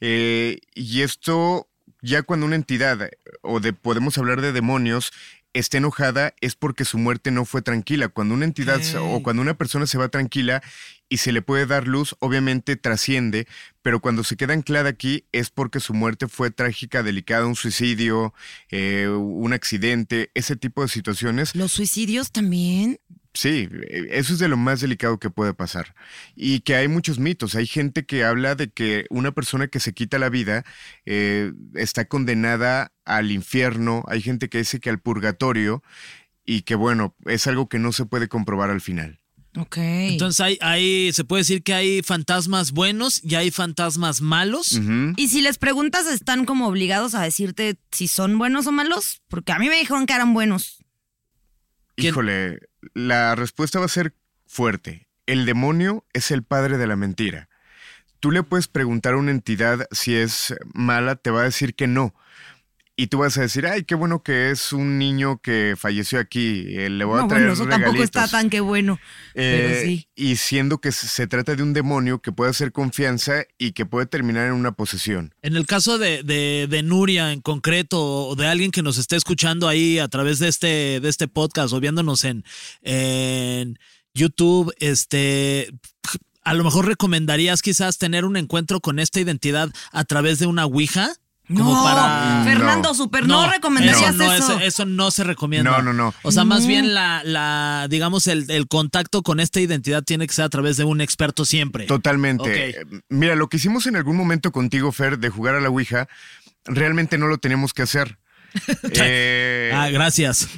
[0.00, 1.68] eh, y esto,
[2.02, 3.08] ya cuando una entidad,
[3.42, 5.12] o de podemos hablar de demonios,
[5.58, 8.08] esté enojada, es porque su muerte no fue tranquila.
[8.08, 10.62] Cuando una entidad o cuando una persona se va tranquila
[11.08, 13.46] y se le puede dar luz, obviamente trasciende,
[13.80, 18.34] pero cuando se queda anclada aquí es porque su muerte fue trágica, delicada, un suicidio,
[18.70, 21.54] eh, un accidente, ese tipo de situaciones.
[21.54, 23.00] Los suicidios también.
[23.36, 25.94] Sí, eh, eso es de lo más delicado que puede pasar.
[26.34, 27.54] Y que hay muchos mitos.
[27.54, 30.64] Hay gente que habla de que una persona que se quita la vida
[31.04, 34.04] eh, está condenada al infierno.
[34.08, 35.82] Hay gente que dice que al purgatorio.
[36.46, 39.20] Y que bueno, es algo que no se puede comprobar al final.
[39.56, 39.76] Ok.
[39.78, 44.80] Entonces, hay, hay, se puede decir que hay fantasmas buenos y hay fantasmas malos.
[45.16, 49.22] Y si les preguntas, ¿están como obligados a decirte si son buenos o malos?
[49.28, 50.78] Porque a mí me dijeron que eran buenos.
[51.96, 52.12] ¿Quién?
[52.12, 52.60] Híjole,
[52.94, 54.14] la respuesta va a ser
[54.46, 55.08] fuerte.
[55.26, 57.48] El demonio es el padre de la mentira.
[58.20, 61.86] Tú le puedes preguntar a una entidad si es mala, te va a decir que
[61.86, 62.14] no.
[62.98, 66.64] Y tú vas a decir, ay, qué bueno que es un niño que falleció aquí,
[66.68, 68.04] eh, le voy a No, traer bueno, eso tampoco regalitos".
[68.22, 68.98] está tan que bueno.
[69.34, 70.08] pero Eh, sí.
[70.16, 73.84] Y siendo que se- se trata de un demonio que puede hacer confianza y que
[73.84, 75.34] puede terminar en una posesión.
[75.42, 79.16] En el caso de, de- de Nuria en concreto, o de alguien que nos esté
[79.16, 82.44] escuchando ahí a través de este, de este podcast o viéndonos en,
[82.80, 83.78] en
[84.14, 85.70] YouTube, este,
[86.44, 90.64] a lo mejor recomendarías quizás tener un encuentro con esta identidad a través de una
[90.64, 91.12] Ouija.
[91.48, 92.42] Como no, para.
[92.44, 92.94] Fernando, No.
[92.94, 94.52] super no, recomendarías eso no, eso.
[94.54, 95.70] eso- eso no se recomienda.
[95.70, 96.14] No, no, no.
[96.22, 96.68] O sea, más No.
[96.68, 100.76] bien la, la digamos, el, el contacto con esta identidad tiene que ser a través
[100.76, 101.86] de un experto siempre.
[101.86, 102.42] Totalmente.
[102.42, 102.48] Ok.
[102.50, 106.08] Eh, Mira, lo que hicimos en algún momento contigo, Fer, de jugar a la Ouija,
[106.64, 108.18] realmente no lo tenemos que hacer.
[108.94, 110.48] Eh, Ah, gracias.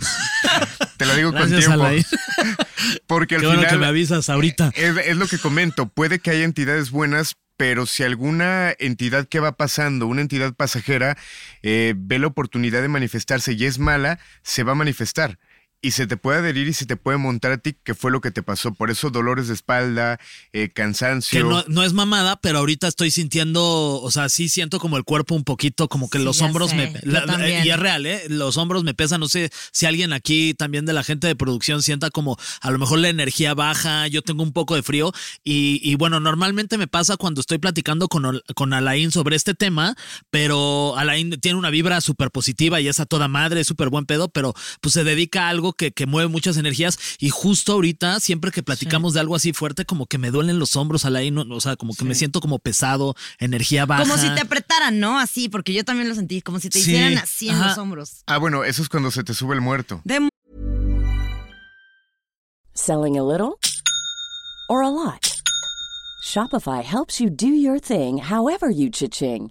[0.96, 1.84] te lo digo con Gracias, tiempo.
[1.84, 2.04] Alain.
[3.06, 4.70] Porque al Qué bueno final que me avisas ahorita.
[4.74, 5.88] es, es lo que comento.
[5.88, 11.18] Puede que haya entidades buenas, pero si alguna entidad que va pasando, una entidad pasajera,
[11.62, 15.40] eh, ve la oportunidad de manifestarse y es mala, se va a manifestar.
[15.80, 18.20] Y se te puede adherir y se te puede montar a ti, que fue lo
[18.20, 18.74] que te pasó.
[18.74, 20.18] Por eso dolores de espalda,
[20.52, 21.38] eh, cansancio.
[21.40, 23.62] Que no, no es mamada, pero ahorita estoy sintiendo,
[24.02, 26.76] o sea, sí siento como el cuerpo un poquito, como que Sí, los hombros sé,
[26.76, 26.92] me...
[27.04, 28.22] la- la- y es real, ¿eh?
[28.28, 31.80] Los hombros me pesan, no sé si alguien aquí también de la gente de producción
[31.80, 35.12] sienta como a lo mejor la energía baja, yo tengo un poco de frío
[35.44, 39.94] y, y bueno, normalmente me pasa cuando estoy platicando con, con Alain sobre este tema,
[40.30, 44.06] pero Alain tiene una vibra súper positiva y es a toda madre, es súper buen
[44.06, 48.20] pedo, pero pues se dedica a algo que, que mueve muchas energías y justo ahorita,
[48.20, 51.46] siempre que platicamos de algo así fuerte, como que me duelen los hombros, Alain, no-
[51.54, 54.02] o sea, como que me siento como pesado, energía baja.
[54.02, 55.18] Como si te apretaran, ¿no?
[55.18, 58.22] Así, porque yo también lo sentí, como si te Sí, hicieran así en los hombros.
[58.26, 60.00] Ah, bueno, eso es cuando se te sube el muerto.
[60.04, 60.28] De
[62.74, 63.58] Selling a little
[64.68, 65.34] or a lot?
[66.22, 69.50] Shopify helps you do your thing however you cha-ching.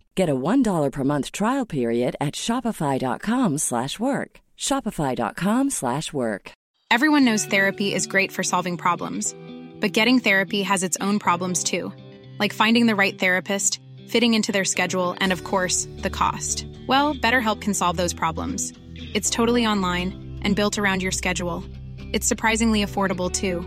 [0.15, 3.59] Get a $1 per month trial period at shopify.com/work.
[3.59, 4.39] slash work.
[4.57, 5.71] shopify.com/work.
[5.71, 6.51] slash work.
[6.91, 9.33] Everyone knows therapy is great for solving problems,
[9.79, 11.93] but getting therapy has its own problems too,
[12.37, 16.65] like finding the right therapist, fitting into their schedule, and of course, the cost.
[16.87, 18.73] Well, BetterHelp can solve those problems.
[19.13, 21.63] It's totally online and built around your schedule.
[22.11, 23.61] It's surprisingly affordable too.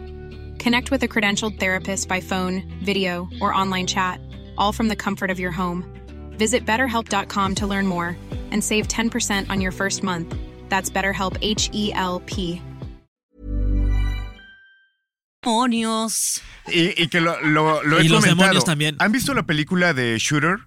[0.62, 4.20] Connect with a credentialed therapist by phone, video, or online chat,
[4.58, 5.90] all from the comfort of your home.
[6.36, 8.16] Visit betterhelp.com to learn more
[8.52, 10.34] and save 10% on your first month.
[10.68, 12.60] That's BetterHelp H E L P.
[15.44, 16.42] demonios.
[16.68, 18.96] Y, y que lo, lo, lo he Y los demonios también.
[18.98, 20.58] ¿Han visto la película de Shooter?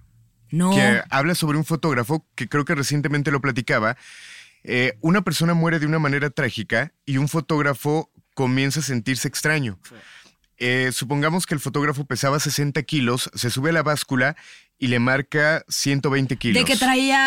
[0.50, 0.70] No.
[0.70, 3.98] que habla sobre un fotógrafo que creo que recientemente lo platicaba.
[4.64, 9.78] Eh, una persona muere de una manera trágica y un fotógrafo comienza a sentirse extraño.
[10.56, 14.36] Eh, supongamos que el fotógrafo pesaba 60 kilos, se sube a la báscula
[14.78, 16.62] y le marca 120 kilos.
[16.62, 17.18] De que traía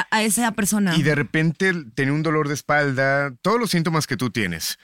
[0.00, 0.96] a, a esa persona.
[0.96, 4.78] Y de repente tenía un dolor de espalda, todos los síntomas que tú tienes.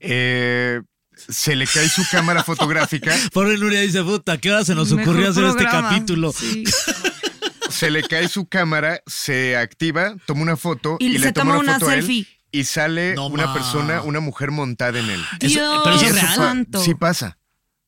[0.00, 0.80] Eh,
[1.16, 5.14] se le cae su cámara fotográfica, Pobre Nuria dice, puta, ¿qué hora se nos Mejor
[5.14, 6.32] ocurrió hacer este capítulo?
[6.32, 6.64] Sí.
[7.70, 11.52] se le cae su cámara, se activa, toma una foto Y y, se le toma
[11.52, 12.26] toma una una foto a él selfie.
[12.52, 13.54] y sale No, una ma.
[13.54, 15.24] persona, una mujer montada en él.
[15.40, 16.66] Eso- pero eso es real.
[16.82, 17.38] Sí pasa.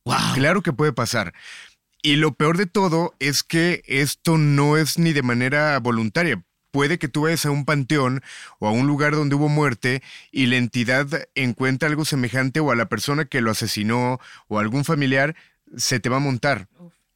[0.05, 0.17] Wow.
[0.35, 1.35] Claro que puede pasar.
[2.03, 6.43] Y lo peor de todo es que esto no es ni de manera voluntaria.
[6.71, 8.23] Puede que tú vayas a un panteón
[8.59, 12.77] o a un lugar donde hubo muerte y la entidad encuentra algo semejante o a
[12.77, 15.35] la persona que lo asesinó o a algún familiar
[15.77, 16.69] se te va a montar.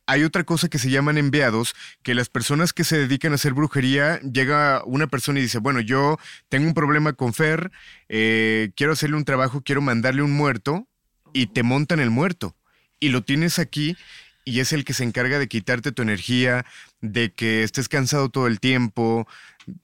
[0.06, 3.52] Hay otra cosa que se llaman enviados, que las personas que se dedican a hacer
[3.52, 6.18] brujería, llega una persona y dice, bueno, yo
[6.48, 7.70] tengo un problema con Fer,
[8.08, 10.88] eh, quiero hacerle un trabajo, quiero mandarle un muerto,
[11.32, 12.56] y te montan el muerto.
[13.00, 13.96] Y lo tienes aquí
[14.44, 16.64] y es el que se encarga de quitarte tu energía,
[17.00, 19.26] de que estés cansado todo el tiempo,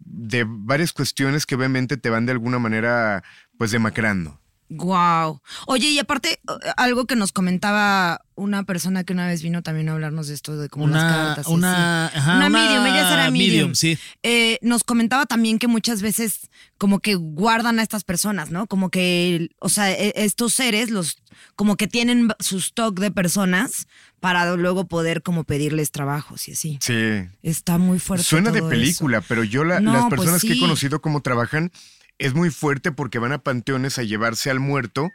[0.01, 3.23] de varias cuestiones que obviamente te van de alguna manera
[3.59, 4.41] pues demacrando.
[4.71, 5.41] Wow.
[5.67, 6.41] Oye, y aparte,
[6.77, 10.59] algo que nos comentaba una persona que una vez vino también a hablarnos de esto,
[10.59, 11.49] de como las Una, cartas.
[11.49, 13.75] y una, ajá, una medium, ella será medium.
[13.75, 13.99] sí.
[14.23, 18.67] Eh, nos comentaba también que muchas veces como que guardan a estas personas, ¿no?
[18.67, 21.17] Como que, o sea, e- estos seres, los,
[21.57, 23.87] como que tienen su stock de personas
[24.21, 26.79] para luego poder como pedirles trabajos y así.
[26.81, 27.27] Sí.
[27.43, 28.25] Está muy fuerte.
[28.25, 31.71] Suena de película, pero yo la- No, las pues personas que he conocido cómo trabajan
[32.19, 35.11] es muy fuerte porque van a panteones a llevarse al muerto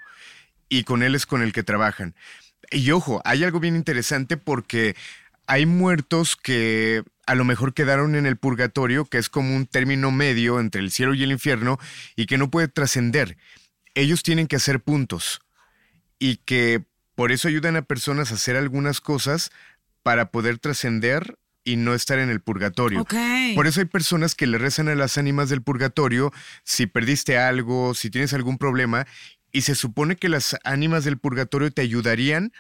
[0.70, 2.16] y con él es con el que trabajan.
[2.72, 4.96] Y ojo, hay algo bien interesante porque
[5.46, 10.12] hay muertos que a lo mejor quedaron en el purgatorio, que es como un término
[10.12, 11.78] medio entre el cielo y el infierno
[12.16, 13.38] y que no puede trascender.
[13.96, 15.42] Ellos tienen que hacer puntos
[16.20, 16.84] y que
[17.16, 19.52] por eso ayudan a personas a hacer algunas cosas
[20.02, 23.06] para poder trascender y no estar en el purgatorio.
[23.56, 27.94] Por eso hay personas que le rezan a las ánimas del purgatorio si perdiste algo,
[27.94, 29.08] si tienes algún problema,
[29.52, 32.52] y se supone que las ánimas del purgatorio te ayudarían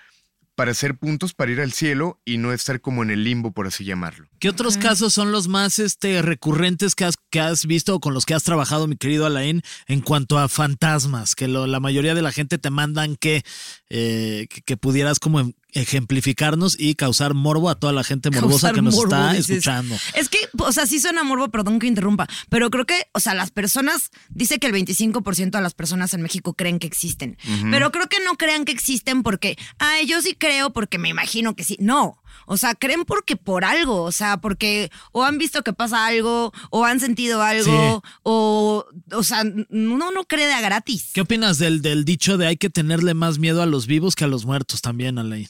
[0.55, 3.65] para hacer puntos para ir al cielo y no estar como en el limbo, por
[3.67, 4.27] así llamarlo.
[4.39, 8.13] ¿Qué otros casos son los más este, recurrentes que has, que has visto o con
[8.13, 11.35] los que has trabajado, mi querido Alain, en cuanto a fantasmas?
[11.35, 13.43] Que lo- la mayoría de la gente te mandan que,
[13.89, 18.75] eh, que, que pudieras como ejemplificarnos y causar morbo a toda la gente morbosa Causar
[18.75, 19.49] que nos morbo, está dices.
[19.49, 19.95] escuchando.
[20.15, 23.33] Es que, o sea, sí suena morbo, perdón que interrumpa, pero creo que, o sea,
[23.33, 27.38] las personas, dice que el 25% de las personas en México creen que existen,
[27.71, 31.55] pero creo que no crean que existen porque, ay, yo sí creo porque me imagino
[31.55, 31.77] que sí.
[31.79, 36.05] No, o sea, creen porque por algo, o sea, porque o han visto que pasa
[36.05, 41.12] algo, o han sentido algo, o, o sea, uno no cree de a gratis.
[41.13, 44.23] ¿Qué opinas del, del dicho de hay que tenerle más miedo a los vivos que
[44.23, 45.47] a los muertos también, Alain?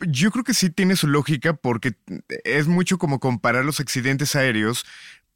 [0.00, 1.94] Yo creo que sí tiene su lógica porque
[2.44, 4.84] es mucho como comparar los accidentes aéreos.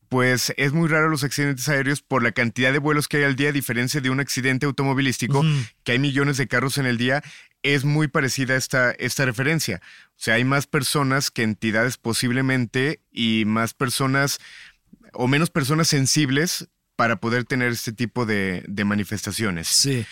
[0.08, 3.34] Pues es muy raro los accidentes aéreos por la cantidad de vuelos que hay al
[3.34, 5.44] día, a diferencia de un accidente automovilístico,
[5.82, 7.24] que hay millones de carros en el día,
[7.64, 9.80] es muy parecida a esta, esta referencia.
[10.10, 14.38] O sea, hay más personas que entidades posiblemente y más personas
[15.12, 19.66] o menos personas sensibles para poder tener este tipo de, de manifestaciones.
[19.66, 20.06] Sí.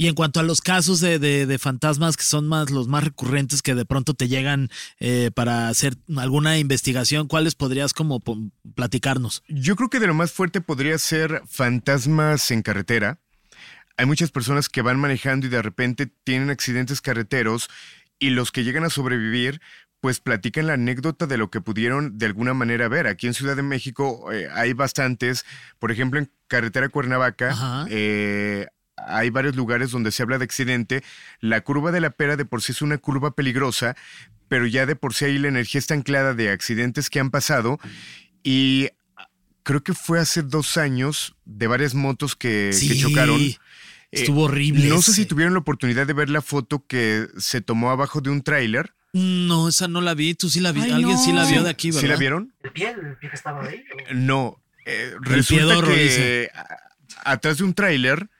[0.00, 3.02] Y en cuanto a los casos de, de- de fantasmas que son más los más
[3.02, 8.22] recurrentes que de pronto te llegan eh, para hacer alguna investigación, ¿cuáles podrías como
[8.76, 9.42] platicarnos?
[9.48, 13.18] Yo creo que de lo más fuerte podría ser fantasmas en carretera.
[13.96, 17.68] Hay muchas personas que van manejando y de repente tienen accidentes carreteros
[18.20, 19.60] y los que llegan a sobrevivir
[20.00, 23.08] pues platican la anécdota de lo que pudieron de alguna manera ver.
[23.08, 25.44] Aquí en Ciudad de México eh, hay bastantes,
[25.80, 28.68] por ejemplo en carretera Cuernavaca, eh,
[29.06, 31.02] hay varios lugares donde se habla de accidente.
[31.40, 33.96] La curva de la pera de por sí es una curva peligrosa,
[34.48, 37.78] pero ya de por sí ahí la energía está anclada de accidentes que han pasado
[38.42, 38.88] y
[39.62, 43.40] creo que fue hace dos años de varias motos que, que chocaron.
[43.40, 43.56] Eh,
[44.10, 44.86] Estuvo horrible.
[44.88, 48.30] No sé si tuvieron la oportunidad de ver la foto que se tomó abajo de
[48.30, 48.94] un tráiler.
[49.12, 50.34] No, esa no la vi.
[50.34, 50.80] Tú sí la vi.
[50.80, 51.22] Ay, Alguien no.
[51.22, 51.64] sí la vio Sí.
[51.64, 52.00] de aquí, ¿verdad?
[52.00, 52.54] ¿Sí la vieron?
[52.62, 52.90] ¿El pie?
[52.90, 53.84] ¿El pie que estaba ahí?
[54.14, 54.58] No.
[54.86, 56.50] Eh, resulta que dice.
[57.24, 58.30] atrás de un tráiler,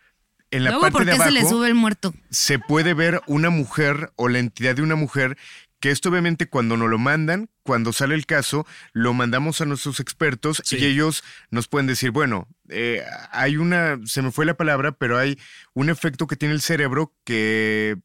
[0.50, 2.14] en la Luego, parte ¿por de qué abajo, se le sube el muerto?
[2.30, 5.36] se puede ver una mujer o la entidad de una mujer
[5.80, 10.00] que esto obviamente cuando nos lo mandan, cuando sale el caso, lo mandamos a nuestros
[10.00, 10.76] expertos Sí.
[10.78, 15.18] y ellos nos pueden decir, bueno, eh, hay una, se me fue la palabra, pero
[15.18, 15.38] hay
[15.74, 17.96] un efecto que tiene el cerebro que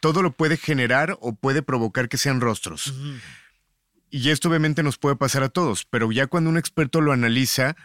[0.00, 2.92] todo lo puede generar o puede provocar que sean rostros.
[4.10, 7.76] Y esto obviamente nos puede pasar a todos, pero ya cuando un experto lo analiza,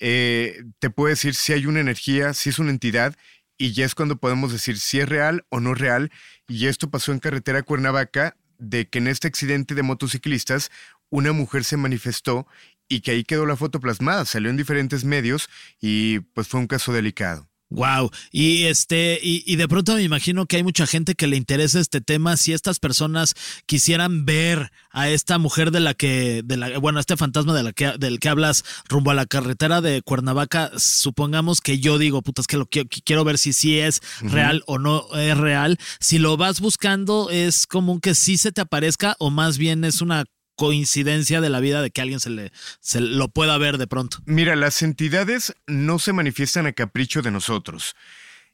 [0.00, 3.16] eh, te puede decir si hay una energía, si es una entidad,
[3.58, 6.10] y ya es cuando podemos decir si es real o no real.
[6.48, 10.70] Y esto pasó en carretera Cuernavaca, de que en este accidente de motociclistas,
[11.10, 12.46] una mujer se manifestó
[12.88, 15.48] y que ahí quedó la foto plasmada, salió en diferentes medios
[15.80, 17.49] y pues fue un caso delicado.
[17.70, 18.10] Wow.
[18.32, 21.78] Y este, y, y de pronto me imagino que hay mucha gente que le interesa
[21.78, 22.36] este tema.
[22.36, 23.34] Si estas personas
[23.66, 27.62] quisieran ver a esta mujer de la que, de la, bueno, a este fantasma de
[27.62, 32.22] la que, del que hablas rumbo a la carretera de Cuernavaca, supongamos que yo digo,
[32.22, 35.78] putas, que lo quiero, que quiero ver si sí es real o no es real.
[36.00, 40.00] Si lo vas buscando, es común que sí se te aparezca o más bien es
[40.00, 40.24] una
[40.60, 44.18] coincidencia de la vida de que alguien se le se lo pueda ver de pronto.
[44.26, 47.96] Mira, las entidades no se manifiestan a capricho de nosotros.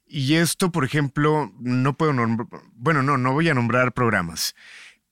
[0.06, 4.54] Y esto, por ejemplo, no puedo nombrar, bueno, no, no voy a nombrar programas.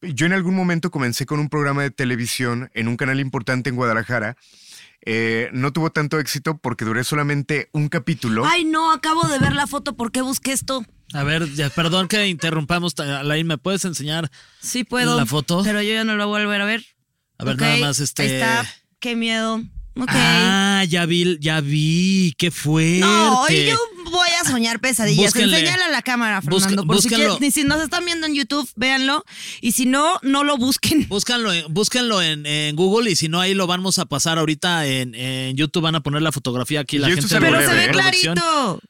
[0.02, 3.74] Yo en algún momento comencé con un programa de televisión en un canal importante en
[3.74, 4.37] Guadalajara.
[5.04, 8.46] Eh, no tuvo tanto éxito porque duré solamente un capítulo.
[8.46, 9.96] Ay, no, acabo de ver la foto.
[9.96, 10.85] ¿Por qué busqué esto?
[11.12, 14.30] A ver, ya, perdón que interrumpamos, Alain, ¿me puedes enseñar?
[14.60, 15.16] Sí puedo.
[15.16, 15.62] ¿La foto?
[15.62, 16.84] Pero yo ya no la voy a volver a ver.
[17.38, 18.22] A ver, nada más este.
[18.22, 18.66] Ahí está.
[19.00, 19.62] Qué miedo.
[19.96, 20.08] Ok.
[20.08, 22.98] Ah, ya vi, ya vi, qué fuerte.
[23.00, 23.78] no, hoy yo
[24.10, 25.26] voy a soñar pesadillas.
[25.32, 25.60] Búsquenle.
[25.60, 26.84] Enséñale a la cámara, Busca- Fernando.
[26.86, 27.38] por si, búsquenlo.
[27.38, 29.24] quieren- si nos están viendo en YouTube, véanlo.
[29.60, 31.06] Y si no, no lo busquen.
[31.08, 34.84] Búscanlo, en- búsquenlo en, en Google y si no, ahí lo vamos a pasar ahorita
[34.86, 35.82] en, en YouTube.
[35.84, 36.98] Van a poner la fotografía aquí.
[36.98, 38.80] La gente Pero se ve clarito.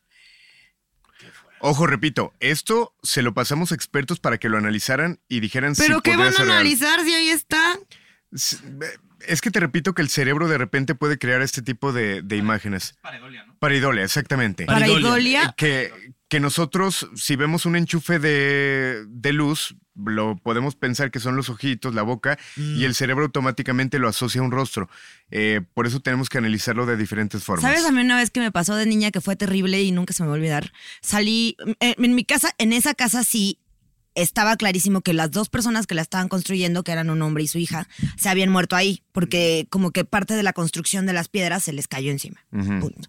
[1.67, 5.83] Ojo, repito, esto se lo pasamos a expertos para que lo analizaran y dijeran si
[5.83, 6.57] ¿Pero qué podría van a ser real.
[6.59, 7.79] analizar si ahí está?
[8.33, 8.59] S-
[9.27, 12.37] Es que te repito que el cerebro de repente puede crear este tipo de, de
[12.37, 12.95] imágenes.
[13.59, 14.67] Pareidolia, exactamente.
[14.67, 15.09] Para Pareidolia.
[15.09, 15.55] Idolia.
[15.57, 21.37] que, que nosotros, si vemos un enchufe de, de luz, lo podemos pensar que son
[21.37, 22.77] los ojitos, la boca, Mm.
[22.81, 24.89] y el cerebro automáticamente lo asocia a un rostro.
[25.31, 27.63] Eh, por eso tenemos que analizarlo de diferentes formas.
[27.63, 30.13] ¿Sabes a mí una vez que me pasó de niña que fue terrible y nunca
[30.13, 30.73] se me va a olvidar?
[31.01, 33.59] Salí, eh, en mi casa, en esa casa sí
[34.17, 37.49] estaba clarísimo que las dos personas que la estaban construyendo, que eran un hombre y
[37.49, 41.29] su hija, se habían muerto ahí, porque como que parte de la construcción de las
[41.29, 42.45] piedras se les cayó encima.
[42.51, 43.09] Punto.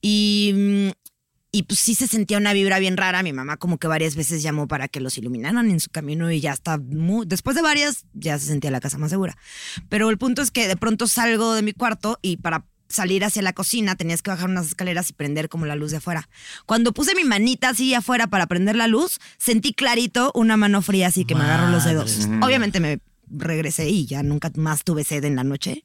[0.00, 1.07] Y mm,
[1.50, 3.22] y pues sí se sentía una vibra bien rara.
[3.22, 6.40] Mi mamá como que varias veces llamó para que los iluminaran en su camino y
[6.40, 7.26] ya está muy...
[7.26, 9.36] Después de varias ya se sentía la casa más segura.
[9.88, 13.42] Pero el punto es que de pronto salgo de mi cuarto y para salir hacia
[13.42, 16.28] la cocina tenías que bajar unas escaleras y prender como la luz de afuera.
[16.66, 21.08] Cuando puse mi manita así afuera para prender la luz, sentí clarito una mano fría
[21.08, 22.28] así que me agarró los dedos.
[22.42, 23.00] Obviamente me
[23.30, 25.84] regresé y ya nunca más tuve sed en la noche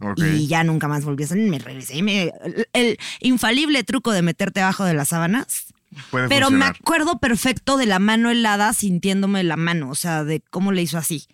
[0.00, 0.18] Ok.
[0.18, 1.50] y ya nunca más volví a salir.
[1.50, 2.32] Me regresé y me...
[2.44, 5.66] El, el infalible truco de meterte abajo de las sábanas.
[6.10, 10.40] Puede Pero me acuerdo perfecto de la mano helada sintiéndome la mano, o sea, de
[10.40, 11.26] cómo le hizo así.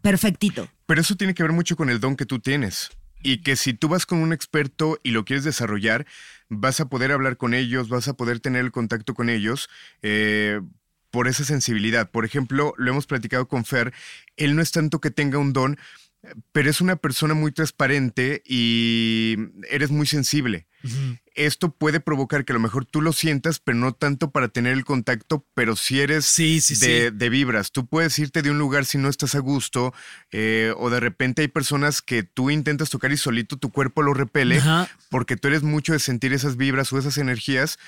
[0.00, 0.68] Perfectito.
[0.86, 2.90] Pero eso tiene que ver mucho con el don que tú tienes.
[3.22, 6.06] Y que si tú vas con un experto y lo quieres desarrollar,
[6.48, 9.68] vas a poder hablar con ellos, vas a poder tener el contacto con ellos
[10.02, 10.60] eh,
[11.16, 12.10] por esa sensibilidad.
[12.10, 13.94] Por ejemplo, lo hemos platicado con Fer,
[14.36, 15.78] él no es tanto que tenga un don,
[16.52, 19.34] pero es una persona muy transparente y
[19.70, 20.66] eres muy sensible.
[21.34, 24.74] Esto puede provocar que a lo mejor tú lo sientas, pero no tanto para tener
[24.74, 27.16] el contacto, pero si eres Sí, sí, de, sí.
[27.16, 27.72] de vibras.
[27.72, 29.94] Tú puedes irte de un lugar si no estás a gusto,
[30.32, 34.12] eh, o de repente hay personas que tú intentas tocar y solito tu cuerpo lo
[34.12, 34.86] repele, Ajá.
[35.08, 37.78] porque tú eres mucho de sentir esas vibras o esas energías,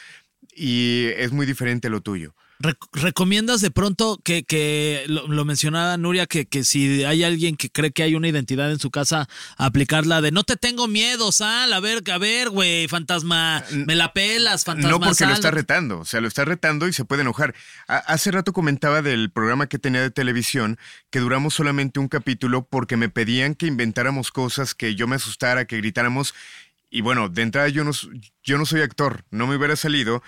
[0.56, 2.34] y es muy diferente a lo tuyo.
[2.60, 7.56] Re- ¿Recomiendas de pronto que, que lo, lo mencionaba Nuria, que, que si hay alguien
[7.56, 11.30] que cree que hay una identidad en su casa, aplicarla de no te tengo miedo,
[11.30, 14.90] sal, a ver, a ver, güey, fantasma, me la pelas, fantasma.
[14.90, 17.54] No porque sal, lo está retando, o sea, lo está retando y se puede enojar.
[17.86, 20.78] A- hace rato comentaba del programa que tenía de televisión
[21.10, 25.64] que duramos solamente un capítulo porque me pedían que inventáramos cosas, que yo me asustara,
[25.66, 26.34] que gritáramos.
[26.90, 27.92] Y bueno, de entrada yo no,
[28.42, 30.22] yo no soy actor, no me hubiera salido.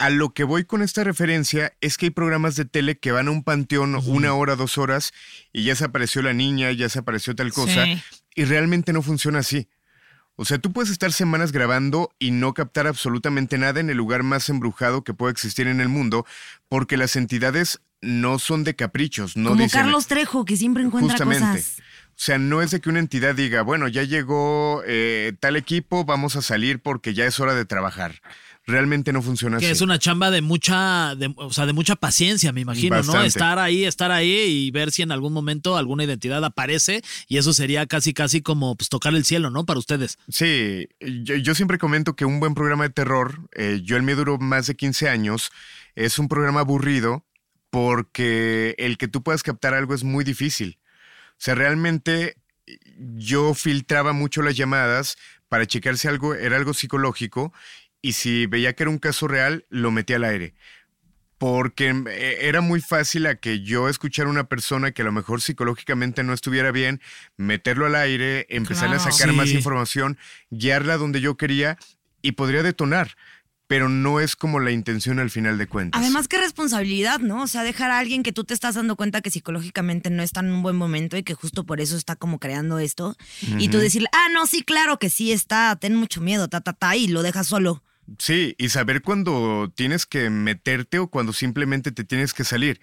[0.00, 3.28] A lo que voy con esta referencia es que hay programas de tele que van
[3.28, 5.12] a un panteón una hora, dos horas
[5.52, 8.02] y ya se apareció la niña, ya se apareció tal cosa Sí.
[8.34, 9.68] y realmente no funciona así.
[10.36, 14.22] O sea, tú puedes estar semanas grabando y no captar absolutamente nada en el lugar
[14.22, 16.24] más embrujado que pueda existir en el mundo,
[16.70, 19.82] porque las entidades no son de caprichos, no Como dicen.
[19.82, 21.58] Carlos Trejo, que siempre encuentra Justamente.
[21.58, 21.80] cosas.
[21.80, 26.06] O sea, no es de que una entidad diga, bueno, ya llegó eh, tal equipo,
[26.06, 28.22] vamos a salir porque ya es hora de trabajar.
[28.70, 29.72] Realmente no funciona Que así.
[29.72, 33.22] es una chamba de mucha, de- o sea, de mucha paciencia, me imagino, ¿no?
[33.22, 37.52] Estar ahí, estar ahí y ver si en algún momento alguna identidad aparece y eso
[37.52, 39.66] sería casi, casi como pues, tocar el cielo, ¿no?
[39.66, 40.18] Para ustedes.
[40.28, 44.16] Sí, yo, yo siempre comento que un buen programa de terror, eh, yo el mío
[44.16, 45.50] duró más de 15 años,
[45.94, 47.24] es un programa aburrido
[47.70, 50.78] porque el que tú puedas captar algo es muy difícil.
[51.32, 52.36] O sea, realmente
[53.16, 55.16] yo filtraba mucho las llamadas
[55.48, 57.52] para checar si algo era algo psicológico
[58.02, 60.54] y si veía que era un caso real, lo metía al aire.
[61.38, 65.12] Porque eh, era muy fácil a que yo escuchara a una persona que a lo
[65.12, 67.00] mejor psicológicamente no estuviera bien,
[67.36, 70.18] meterlo al aire, empezar a sacar más información,
[70.50, 71.78] guiarla donde yo quería
[72.20, 73.16] y podría detonar.
[73.66, 76.00] Pero no es como la intención al final de cuentas.
[76.00, 77.44] Además, qué responsabilidad, ¿no?
[77.44, 80.40] O sea, dejar a alguien que tú te estás dando cuenta que psicológicamente no está
[80.40, 83.16] en un buen momento y que justo por eso está como creando esto.
[83.58, 86.72] Y tú decirle, ah, no, sí, claro que sí está, ten mucho miedo, ta, ta,
[86.72, 87.84] ta, y lo dejas solo.
[88.18, 92.80] Sí, y saber cuándo tienes que meterte o cuando simplemente te tienes que salir.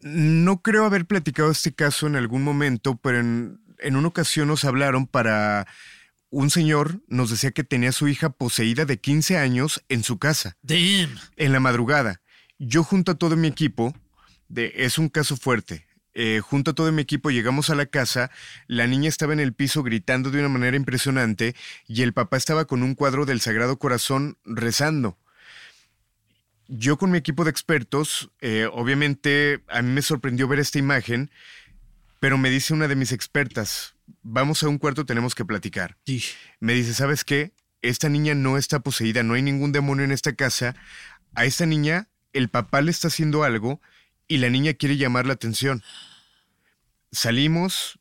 [0.00, 4.64] No creo haber platicado este caso en algún momento, pero en, en una ocasión nos
[4.64, 5.66] hablaron para...
[6.30, 10.18] Un señor nos decía que tenía a su hija poseída de 15 años en su
[10.18, 11.18] casa, Damn.
[11.36, 12.20] en la madrugada.
[12.58, 13.94] Yo junto a todo mi equipo,
[14.48, 15.86] de, es un caso fuerte,
[16.20, 18.32] eh, junto a todo mi equipo llegamos a la casa,
[18.66, 21.54] la niña estaba en el piso gritando de una manera impresionante
[21.86, 25.16] y el papá estaba con un cuadro del Sagrado Corazón rezando.
[26.66, 31.30] Yo con mi equipo de expertos, eh, obviamente a mí me sorprendió ver esta imagen,
[32.18, 35.98] pero me dice una de mis expertas, vamos a un cuarto, tenemos que platicar.
[36.04, 36.24] Sí.
[36.58, 37.52] Me dice, ¿sabes qué?
[37.80, 40.74] Esta niña no está poseída, no hay ningún demonio en esta casa.
[41.36, 43.80] A esta niña, el papá le está haciendo algo
[44.28, 45.82] y la niña quiere llamar la atención.
[47.10, 47.98] Salimos,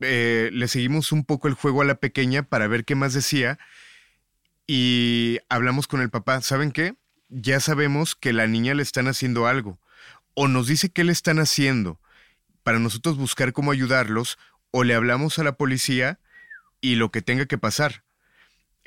[0.00, 3.58] eh, le seguimos un poco el juego a la pequeña para ver qué más decía
[4.66, 6.42] y hablamos con el papá.
[6.42, 6.96] ¿Saben qué?
[7.28, 9.78] Ya sabemos que la niña le están haciendo algo.
[10.34, 12.00] O nos dice qué le están haciendo
[12.68, 14.38] para nosotros buscar cómo ayudarlos,
[14.70, 16.20] o le hablamos a la policía
[16.82, 18.04] y lo que tenga que pasar.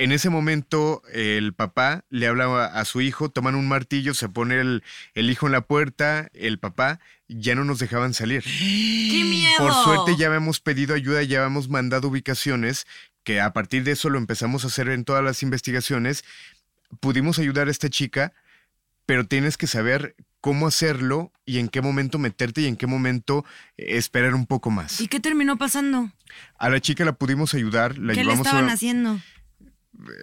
[0.01, 4.59] En ese momento, el papá le habla a, su hijo, toman un martillo, se pone
[4.59, 4.83] el,
[5.13, 8.41] el hijo en la puerta, el papá, ya no nos dejaban salir.
[8.41, 9.53] ¡Qué miedo!
[9.59, 12.87] Por suerte ya habíamos pedido ayuda, ya habíamos mandado ubicaciones,
[13.23, 16.25] que a partir de eso lo empezamos a hacer en todas las investigaciones.
[16.99, 18.33] Pudimos ayudar a esta chica,
[19.05, 23.45] pero tienes que saber cómo hacerlo y en qué momento meterte y en qué momento
[23.77, 24.99] eh, esperar un poco más.
[24.99, 26.09] ¿Y qué terminó pasando?
[26.57, 28.73] A la chica la pudimos ayudar, la ¿Qué le llevamos estaban a...
[28.73, 29.19] haciendo?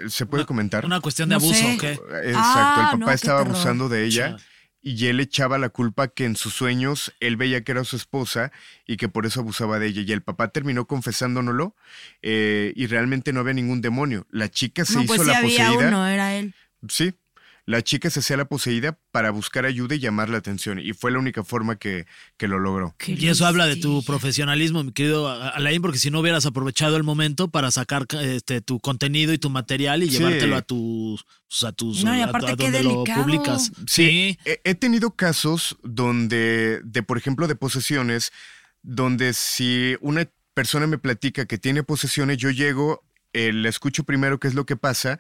[0.09, 0.85] ¿Se puede comentar?
[0.85, 1.75] Una cuestión de No abuso, sé.
[1.75, 1.83] ¿ok?
[1.85, 2.05] Exacto,
[2.37, 4.37] Ah, el no, papá qué estaba abusando de ella
[4.81, 8.53] y él echaba la culpa que en sus sueños él veía que era su esposa
[8.87, 10.03] y que por eso abusaba de ella.
[10.07, 11.75] Y el papá terminó confesándonoslo
[12.23, 14.27] eh, y realmente no había ningún demonio.
[14.31, 15.89] La chica se No, hizo pues sí la había poseída.
[15.89, 16.55] uno, era él.
[16.89, 17.13] Sí,
[17.69, 21.11] la chica se hacía la poseída para buscar ayuda y llamar la atención y fue
[21.11, 22.07] la única forma que,
[22.39, 22.95] que lo logró.
[22.97, 26.97] Qué Y eso habla de tu profesionalismo, mi querido Alain, porque si no hubieras aprovechado
[26.97, 30.17] el momento para sacar este, tu contenido y tu material y Sí.
[30.17, 31.27] llevártelo a tus,
[31.63, 33.71] a tus No, y a- aparte a qué donde lo publicas.
[33.87, 34.39] Sí.
[34.47, 38.33] He, he tenido casos donde, de por ejemplo, de posesiones,
[38.83, 43.05] donde si una persona me platica que tiene posesiones, yo llego,
[43.35, 45.19] eh, le escucho primero qué es lo que pasa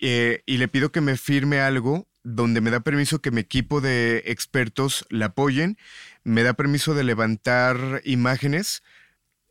[0.00, 3.80] eh, y le pido que me firme algo donde me da permiso que mi equipo
[3.80, 5.78] de expertos la apoyen,
[6.24, 8.82] me da permiso de levantar imágenes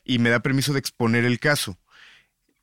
[0.04, 1.78] y me da permiso de exponer el caso.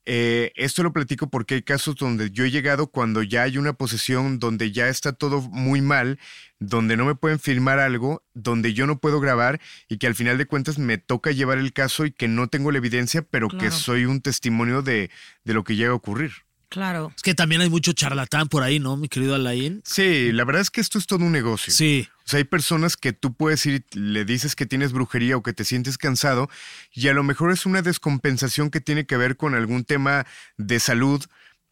[0.07, 3.73] Eh, esto lo platico porque hay casos donde yo he llegado cuando ya hay una
[3.73, 6.19] posesión, donde ya está todo muy mal,
[6.61, 10.37] donde no me pueden firmar algo, donde yo no puedo grabar y que al final
[10.37, 13.71] de cuentas me toca llevar el caso y que no tengo la evidencia, pero que
[13.71, 15.11] soy un testimonio de,
[15.45, 16.44] de lo que llega a ocurrir.
[16.75, 17.13] Claro.
[17.15, 19.81] Es que también hay mucho charlatán por ahí, ¿no, mi querido Alain?
[19.85, 21.73] Sí, la verdad es que esto es todo un negocio.
[21.73, 22.09] Sí.
[22.27, 25.43] O sea, hay personas que tú puedes ir y le dices que tienes brujería o
[25.45, 26.51] que te sientes cansado
[26.93, 30.81] y a lo mejor es una descompensación que tiene que ver con algún tema de
[30.81, 31.25] salud,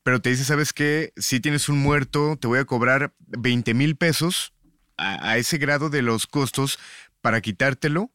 [0.05, 1.13] pero te dice, ¿sabes qué?
[1.17, 4.53] Si tienes un muerto, te voy a cobrar 20 mil pesos
[4.97, 6.79] a, a ese grado de los costos
[7.21, 8.13] para quitártelo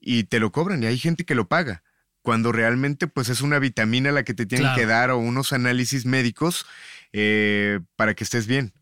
[0.00, 1.84] y te lo cobran y hay gente que lo paga.
[2.24, 4.80] Cuando realmente pues es una vitamina la que te tienen Claro.
[4.80, 6.64] que dar o unos análisis médicos
[7.12, 8.72] eh, para que estés bien.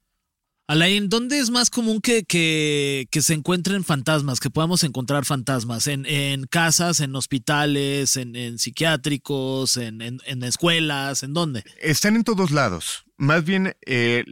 [0.68, 5.88] Alain, ¿dónde es más común que, que, que se encuentren fantasmas, que podamos encontrar fantasmas?
[5.88, 11.24] ¿En, en casas, en hospitales, en, en psiquiátricos, en, en- en escuelas?
[11.24, 11.64] ¿En dónde?
[11.80, 13.05] Están en todos lados.
[13.16, 14.24] Más bien, eh,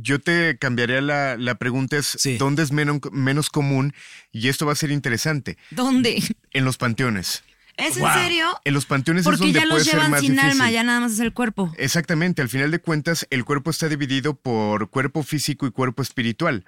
[0.00, 2.38] yo te cambiaría la, la pregunta es Sí.
[2.38, 3.92] ¿dónde es menos, menos común?
[4.32, 5.58] Y esto va a ser interesante.
[5.70, 6.22] ¿Dónde?
[6.52, 7.44] En los panteones.
[7.76, 8.08] ¿Es Wow.
[8.08, 8.46] en serio?
[8.64, 10.50] En los panteones es Porque donde ya puede los ser llevan más sin difícil.
[10.50, 11.72] alma, ya nada más es el cuerpo.
[11.76, 16.64] Exactamente, al final de cuentas, el cuerpo está dividido por cuerpo físico y cuerpo espiritual.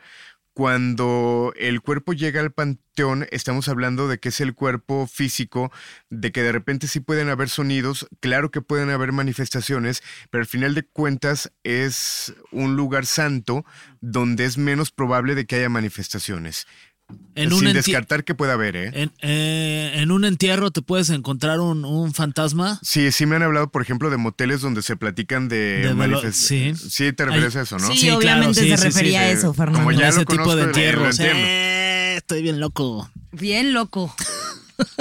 [0.53, 5.71] Cuando el cuerpo llega al panteón, estamos hablando de que es el cuerpo físico,
[6.09, 10.49] de que de repente sí pueden haber sonidos, claro que pueden haber manifestaciones, pero al
[10.49, 13.67] final de cuentas es un lugar santo
[14.01, 16.67] donde es menos probable de que haya manifestaciones.
[17.37, 18.91] En Sin un, descartar que pueda haber, ¿eh?
[18.95, 22.81] en, eh, en un entierro te puedes encontrar un, un fantasma.
[22.83, 26.21] Sí, sí me han hablado, por ejemplo, de moteles donde se platican de, De velo-
[26.23, 26.73] manifest- sí.
[26.75, 27.89] Sí, te refieres Ay, a eso, ¿no?
[27.89, 29.79] Sí, Sí, claro, obviamente sí, se sí, sí, refería a eso, Fernando.
[29.81, 31.21] Como ya ese lo tipo conozco, de lo entierros.
[31.21, 33.11] Eh, estoy bien loco.
[33.33, 34.15] Bien loco.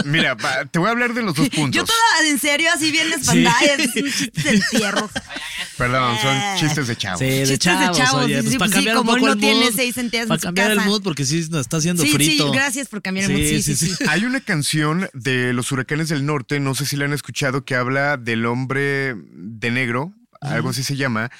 [0.05, 1.75] Mira, va, te voy a hablar de los dos puntos.
[1.75, 3.59] Yo toda en serio, así bien espantada.
[3.77, 5.09] Es un chiste de entierro.
[5.77, 7.19] Perdón, son chistes de chavos.
[7.19, 9.03] Sí, de Chistes de chavos, chavos, oye, sí, pues sí, para pues sí, cambiar un
[9.05, 10.89] como poco él el no tiene mood, seis centavos en Para su cambiar el casa.
[10.89, 12.45] mood porque sí nos está haciendo Sí, frito.
[12.45, 13.47] sí, gracias por cambiar el mood.
[13.47, 14.03] Sí, sí, sí.
[14.07, 17.75] Hay una canción de los huracanes del norte, no sé si la han escuchado, que
[17.75, 21.31] habla del hombre de negro, algo así se llama,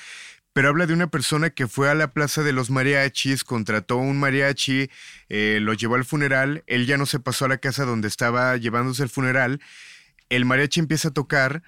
[0.56, 4.18] pero habla de una persona que fue a la plaza de los mariachis, contrató un
[4.18, 4.90] mariachi,
[5.28, 8.56] eh, lo llevó al funeral, él ya no se pasó a la casa donde estaba
[8.56, 9.60] llevándose el funeral,
[10.30, 11.62] el mariachi empieza a tocar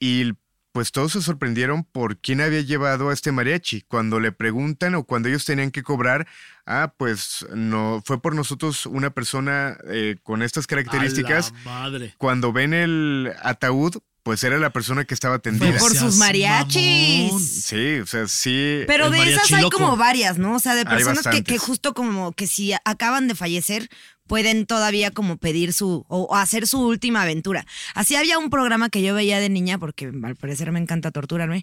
[0.00, 0.32] y
[0.72, 3.82] pues todos se sorprendieron por quién había llevado a este mariachi.
[3.82, 6.26] Cuando le preguntan o cuando ellos tenían que cobrar,
[6.66, 11.52] ah, pues no, fue por nosotros una persona eh, con estas características.
[11.52, 12.14] A la madre.
[12.18, 15.78] Cuando ven el ataúd, pues era la persona que estaba Fue tendida.
[15.78, 17.26] por sus mariachis.
[17.26, 17.40] mamón.
[17.40, 18.80] Sí, o sea, sí.
[18.88, 19.76] Pero de esas hay loco.
[19.78, 20.56] como varias, ¿no?
[20.56, 23.88] O sea, de personas que, que justo como que si acaban de fallecer
[24.26, 27.66] pueden todavía como pedir su o, o hacer su última aventura.
[27.94, 31.62] Así había un programa que yo veía de niña porque al parecer me encanta torturarme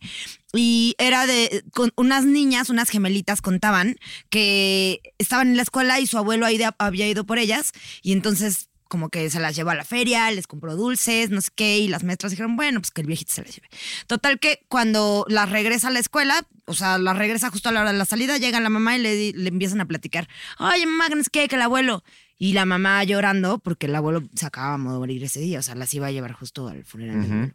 [0.53, 3.95] y era de con unas niñas, unas gemelitas contaban
[4.30, 7.72] que estaban en la escuela y su abuelo ahí de- había ido por ellas
[8.03, 11.50] y entonces como que se las llevó a la feria, les compró dulces, no sé
[11.56, 13.70] qué, y las maestras dijeron, bueno, pues que el viejito se las lleve.
[14.06, 17.80] Total que cuando las regresa a la escuela, o sea, las regresa justo a la
[17.82, 20.28] hora de la salida, llega la mamá y le, empiezan a platicar,
[20.60, 22.04] oye, mamá, que no sé qué, que el abuelo.
[22.38, 25.76] Y la mamá llorando porque el abuelo se acababa de morir ese día, o sea,
[25.76, 27.54] las iba a llevar justo al funeral.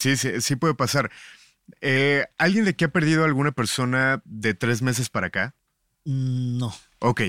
[0.00, 1.12] Sí, sí, sí puede pasar.
[1.80, 5.54] Eh, ¿Alguien de aquí ha perdido a alguna persona de tres meses para acá?
[6.04, 6.74] Mm, No.
[6.98, 7.20] Ok,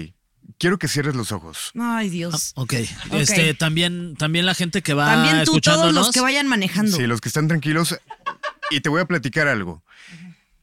[0.57, 1.71] quiero que cierres los ojos.
[1.75, 2.51] Ay, Ah, Dios.
[2.55, 2.73] ok.
[3.11, 6.95] Este, también, también la gente que va También tú, todos los que vayan manejando.
[6.95, 7.99] Sí, los que están tranquilos.
[8.69, 9.83] Y te voy a platicar algo.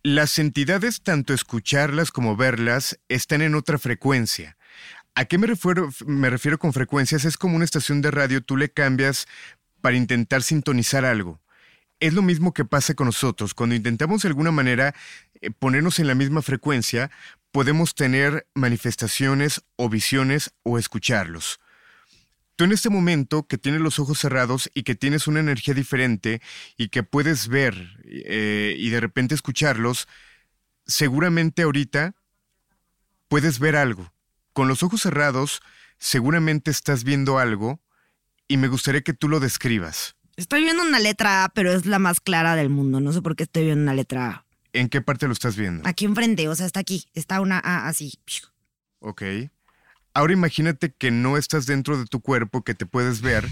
[0.02, 4.56] Las entidades, tanto escucharlas como verlas, están en otra frecuencia.
[5.14, 7.24] ¿A qué me refiero, me refiero con frecuencias?
[7.24, 9.26] Es como una estación de radio, tú le cambias
[9.82, 11.40] para intentar sintonizar algo.
[12.00, 13.54] Es lo mismo que pasa con nosotros.
[13.54, 14.94] Cuando intentamos de alguna manera
[15.40, 17.10] eh, ponernos en la misma frecuencia,
[17.52, 21.60] podemos tener manifestaciones o visiones o escucharlos.
[22.56, 26.42] Tú en este momento que tienes los ojos cerrados y que tienes una energía diferente
[26.76, 30.08] y que puedes ver eh, y de repente escucharlos,
[30.86, 32.14] seguramente ahorita
[33.28, 34.12] puedes ver algo.
[34.52, 35.62] Con los ojos cerrados,
[35.98, 37.80] seguramente estás viendo algo
[38.48, 40.16] y me gustaría que tú lo describas.
[40.40, 42.98] Estoy viendo una letra A, pero es la más clara del mundo.
[42.98, 44.46] No sé por qué estoy viendo una letra A.
[44.72, 45.86] ¿En qué parte lo estás viendo?
[45.86, 47.04] Aquí enfrente, o sea, está aquí.
[47.12, 48.14] Está una A así.
[49.00, 49.22] Ok.
[50.14, 53.46] Ahora imagínate que no estás dentro de tu cuerpo, que te puedes ver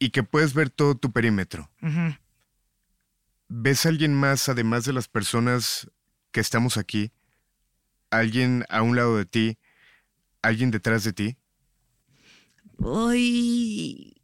[0.00, 1.70] y que puedes ver todo tu perímetro.
[3.46, 5.92] ¿Ves a alguien más además de las personas
[6.32, 7.12] que estamos aquí?
[8.10, 9.58] ¿Alguien a un lado de ti?
[10.42, 11.36] ¿Alguien detrás de ti?
[12.84, 14.19] Ay,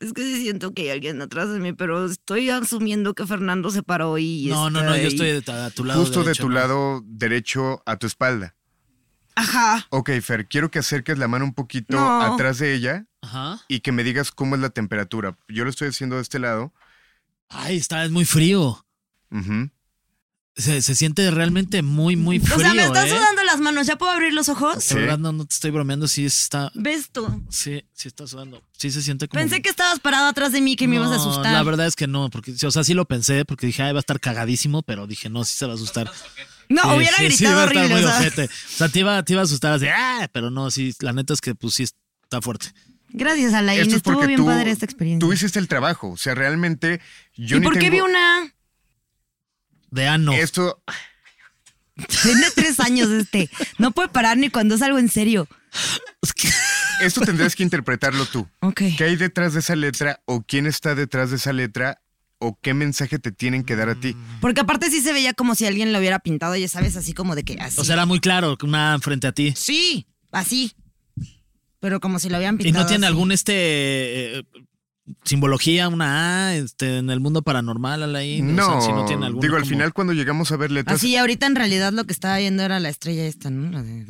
[0.00, 3.70] es que sí siento que hay alguien atrás de mí, pero estoy asumiendo que Fernando
[3.70, 5.06] se paró y No, no, está no, yo ahí.
[5.08, 6.00] estoy de- a tu lado.
[6.00, 6.54] Justo derecho, de tu ¿no?
[6.54, 8.54] lado derecho a tu espalda.
[9.36, 9.86] Ajá.
[9.90, 12.20] Ok, Fer, quiero que acerques la mano un poquito No.
[12.22, 13.60] atrás de ella Ajá.
[13.68, 15.38] y que me digas cómo es la temperatura.
[15.48, 16.74] Yo lo estoy haciendo de este lado.
[17.48, 18.84] Ay, está, es muy frío.
[19.30, 19.70] Ujú.
[20.56, 22.56] Se, se siente realmente muy, muy frío.
[22.56, 23.10] o sea, me están ¿eh?
[23.10, 23.86] sudando las manos.
[23.86, 24.82] ¿Ya puedo abrir los ojos?
[24.84, 24.94] Sí.
[24.94, 26.70] De verdad, no, no te estoy bromeando, sí está.
[26.74, 27.44] ¿Ves tú?
[27.48, 28.62] Sí, sí está sudando.
[28.76, 29.40] Sí se siente como.
[29.40, 31.52] Pensé que estabas parado atrás de mí, que me ibas a asustar.
[31.52, 33.98] La verdad es que no, porque, o sea, sí lo pensé, porque dije, ay, va
[33.98, 36.10] a estar cagadísimo, pero dije, no, sí se va a asustar.
[36.68, 37.94] no, Sí, hubiera sí, sí, gritado va a estar horrible.
[38.02, 38.44] muy o sea.
[38.44, 41.32] O sea, te iba, te iba a asustar así, ah, pero no, sí, la neta
[41.32, 42.66] es que pues sí está fuerte.
[43.12, 43.80] Gracias, Alain.
[43.80, 45.26] Esto es Estuvo porque bien tú, padre esta experiencia.
[45.26, 46.10] tú hiciste el trabajo.
[46.10, 47.00] O sea, realmente
[47.34, 48.54] yo ¿Y ni por qué tengo- vi una?
[49.90, 50.32] De ano.
[50.32, 50.82] Esto,
[52.22, 53.50] Tiene tres años este.
[53.78, 55.48] No puede parar ni cuando es algo en serio.
[57.02, 58.48] esto tendrás que interpretarlo tú.
[58.60, 58.82] Ok.
[58.96, 62.00] ¿Qué hay detrás de esa letra o quién está detrás de esa letra
[62.38, 64.16] o qué mensaje te tienen que dar a ti?
[64.40, 67.34] Porque aparte sí se veía como si alguien lo hubiera pintado, ya sabes, así como
[67.34, 67.80] de que así.
[67.80, 69.52] O sea, era muy claro, una frente a ti.
[69.56, 70.72] sí, así.
[71.80, 72.84] Pero como si lo habían ¿Y pintado.
[72.84, 73.10] no tiene así.
[73.12, 74.44] algún este eh,
[75.24, 78.58] simbología, una A, este, en el mundo paranormal, Alain?
[78.58, 80.70] O sea, No, si no tiene alguna digo, al como- final cuando llegamos a ver
[80.70, 83.70] letras, Así, ahorita en realidad lo que estaba viendo era la estrella esta, ¿no?
[83.70, 84.04] La de.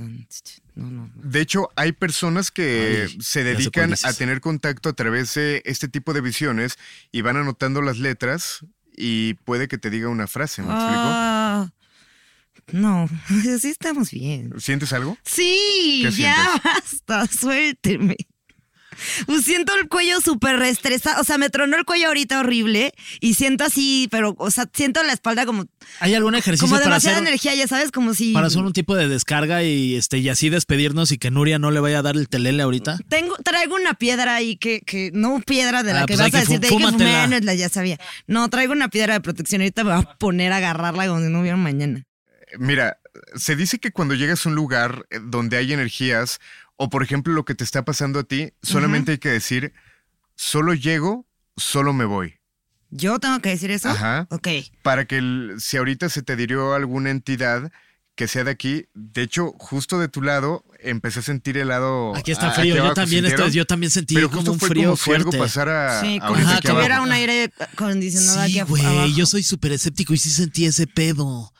[0.77, 1.11] No, no.
[1.17, 5.89] de hecho, hay personas que Ay, se dedican a tener contacto a través de este
[5.89, 6.79] tipo de visiones
[7.13, 8.65] y van anotando las letras
[8.97, 11.71] y puede que te diga una frase, ¿me Ah,
[12.73, 13.09] no,
[13.61, 14.41] sí estamos bien.
[14.43, 14.61] explico?
[14.61, 15.19] ¿Sientes algo?
[15.25, 17.03] Sí, ¿Qué ya sientes?
[17.09, 18.17] basta, suélteme.
[19.27, 21.21] Pues siento el cuello súper reestresado.
[21.21, 25.03] O sea, me tronó el cuello ahorita horrible y siento así, pero, o sea, siento
[25.03, 25.67] la espalda como,
[26.01, 28.33] ¿Hay algún ejercicio como para demasiada hacer, energía, ya sabes, como si.
[28.33, 31.71] para hacer un tipo de descarga y este y así despedirnos y que Nuria no
[31.71, 32.99] le vaya a dar el telele ahorita?
[33.09, 36.35] Tengo, traigo una piedra ahí que, que no piedra de la Ah, que pues vas
[36.35, 37.23] a decir, de ahí que fúmatela.
[37.25, 37.99] fumé, no, la- ya sabía.
[38.27, 39.61] No, traigo una piedra de protección.
[39.63, 42.05] Ahorita me voy a poner a agarrarla como si no hubiera mañana.
[42.59, 42.99] Mira,
[43.37, 46.41] se dice que cuando llegas a un lugar eh, donde hay energías,
[46.83, 49.75] o por ejemplo lo que te está pasando a ti, solamente hay que decir,
[50.35, 51.27] solo llego,
[51.57, 52.37] solo me voy.
[52.89, 53.91] ¿Yo tengo que decir eso?
[53.91, 54.27] Ajá.
[54.31, 54.49] Ok.
[54.83, 57.71] Para que el- si ahorita se te dirió alguna entidad
[58.15, 62.17] que sea de aquí, de hecho, justo de tu lado, empecé a sentir helado.
[62.17, 64.97] Aquí está frío, yo abajo, también estoy, yo también sentí Pero como un frío como
[64.97, 65.39] si algo fuerte.
[65.39, 67.03] pasara Sí, como aquí tuviera abajo.
[67.05, 71.53] un aire acondicionado Sí, aquí güey, yo soy súper escéptico y sí sentí ese pedo.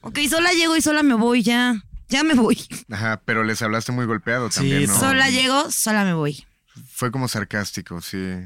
[0.00, 1.74] Ok, sola llego y sola me voy ya.
[2.14, 2.56] Ya me voy.
[2.92, 5.00] Ajá, pero les hablaste muy golpeado Sí, también, ¿no?
[5.00, 6.46] Sola llego, sola me voy.
[6.92, 8.36] Fue como sarcástico, sí.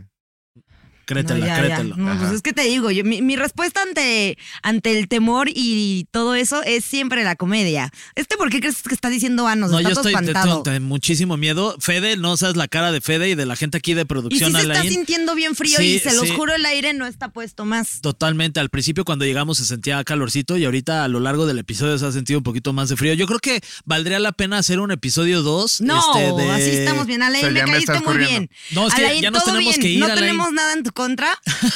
[1.08, 1.62] Créetela, No, ya, ya.
[1.62, 1.96] créetelo.
[1.96, 6.06] No, pues es que te digo, yo, mi, mi respuesta ante, ante el temor y
[6.10, 7.90] todo eso es siempre la comedia.
[8.14, 9.70] ¿Este por qué crees que está diciendo anos?
[9.70, 11.76] No, está yo todo estoy muchísimo miedo.
[11.80, 14.06] Fede, no sabes la cara de Fede y de la gente aquí de Y sí
[14.06, 14.52] producción.
[14.52, 16.34] se está sintiendo bien frío Sí, y se los sí.
[16.36, 18.00] juro, el aire no está puesto más.
[18.02, 18.60] Totalmente.
[18.60, 22.04] Al principio cuando llegamos se sentía calorcito y ahorita a lo largo del episodio se
[22.06, 23.14] ha sentido un poquito más de frío.
[23.14, 25.80] Yo creo que valdría la pena hacer un episodio 2.
[25.80, 27.22] No, este, de- así estamos bien.
[27.22, 28.38] Alain, O sea, me me caíste estás muy corriendo.
[28.38, 28.50] bien.
[28.72, 29.80] No, es que Alain, ya nos tenemos bien.
[29.80, 30.20] que ir, No Alain.
[30.20, 31.28] tenemos nada en tu contra,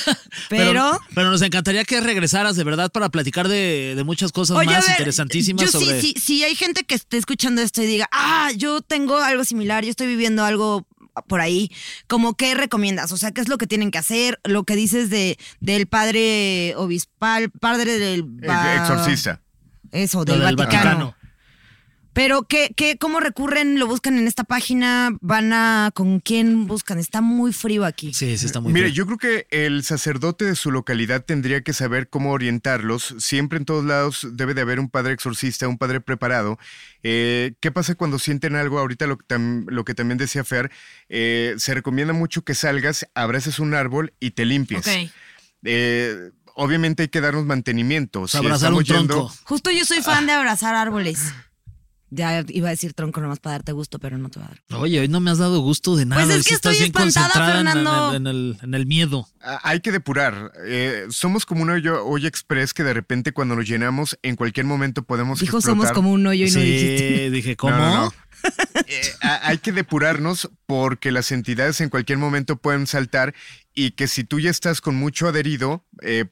[0.48, 0.98] pero...
[1.14, 4.82] pero nos encantaría que regresaras de verdad para platicar de, de muchas cosas Oye, más
[4.82, 6.00] ver, interesantísimas yo sobre.
[6.00, 9.44] sí, sí, si hay gente que esté escuchando esto y diga, ah, yo tengo algo
[9.44, 10.88] similar, yo estoy viviendo algo
[11.28, 11.70] por ahí,
[12.08, 15.08] como qué recomiendas, o sea, qué es lo que tienen que hacer, lo que dices
[15.08, 19.40] de del padre obispal, padre del va- Exorcista.
[19.92, 20.84] eso, del, del Vaticano.
[21.06, 21.21] Vaticano.
[22.14, 26.98] Pero ¿qué, qué, cómo recurren, lo buscan en esta página, van a con quién buscan,
[26.98, 28.12] está muy frío aquí.
[28.12, 28.94] Sí, sí, está muy Mire, feo.
[28.94, 33.14] yo creo que el sacerdote de su localidad tendría que saber cómo orientarlos.
[33.18, 36.58] Siempre en todos lados debe de haber un padre exorcista, un padre preparado.
[37.02, 38.78] Eh, ¿Qué pasa cuando sienten algo?
[38.78, 40.70] Ahorita lo, que tam- lo que también decía Fer,
[41.08, 44.86] eh, se recomienda mucho que salgas, abraces un árbol y te limpies.
[44.86, 45.10] Ok.
[45.64, 48.28] Eh, obviamente hay que darnos mantenimiento.
[48.28, 49.34] Si abrazar un yendo- tronco.
[49.44, 51.32] Justo yo soy fan de abrazar árboles.
[52.14, 54.80] Ya iba a decir tronco nomás para darte gusto, pero no te va a dar.
[54.80, 56.22] Oye, hoy no me has dado gusto de nada.
[56.22, 58.10] Pues es que estás estoy bien espantada, concentrada en- en, Fernando.
[58.10, 59.26] el, en el- en el miedo.
[59.40, 60.52] Ah, Hay que depurar.
[60.66, 64.66] Eh, somos como una olla, olla express que de repente cuando nos llenamos en cualquier
[64.66, 65.84] momento podemos Dijo explotar.
[65.86, 67.30] somos como un hoyo y no sí, dijiste.
[67.30, 67.76] dije, ¿cómo?
[67.76, 68.14] No, no, no.
[68.86, 69.02] Eh,
[69.42, 73.34] hay que depurarnos porque las entidades en cualquier momento pueden saltar
[73.74, 76.26] y que si tú ya estás con mucho adherido, eh,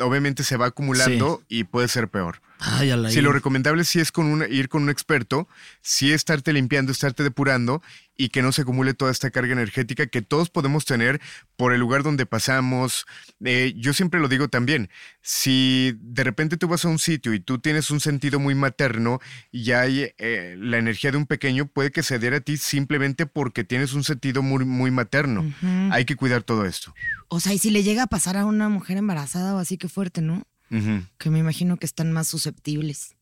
[0.00, 2.40] obviamente se va acumulando y puede ser peor.
[2.58, 2.90] Ay.
[3.10, 5.46] Si lo recomendable sí es con un- ir con un experto,
[5.82, 7.82] sí estarte limpiando, estarte depurando
[8.16, 11.20] y que no se acumule toda esta carga energética que todos podemos tener
[11.56, 13.06] por el lugar donde pasamos.
[13.44, 14.90] Eh, yo siempre lo digo también,
[15.22, 19.20] si de repente tú vas a un sitio y tú tienes un sentido muy materno
[19.50, 23.26] y hay eh, la energía de un pequeño, puede que se adhiera a ti simplemente
[23.26, 25.44] porque tienes un sentido muy, muy materno.
[25.90, 26.94] Hay que cuidar todo esto.
[27.28, 29.88] O sea, y si le llega a pasar a una mujer embarazada o así, qué
[29.88, 30.46] fuerte, ¿no?
[31.18, 33.15] Que me imagino que están más susceptibles.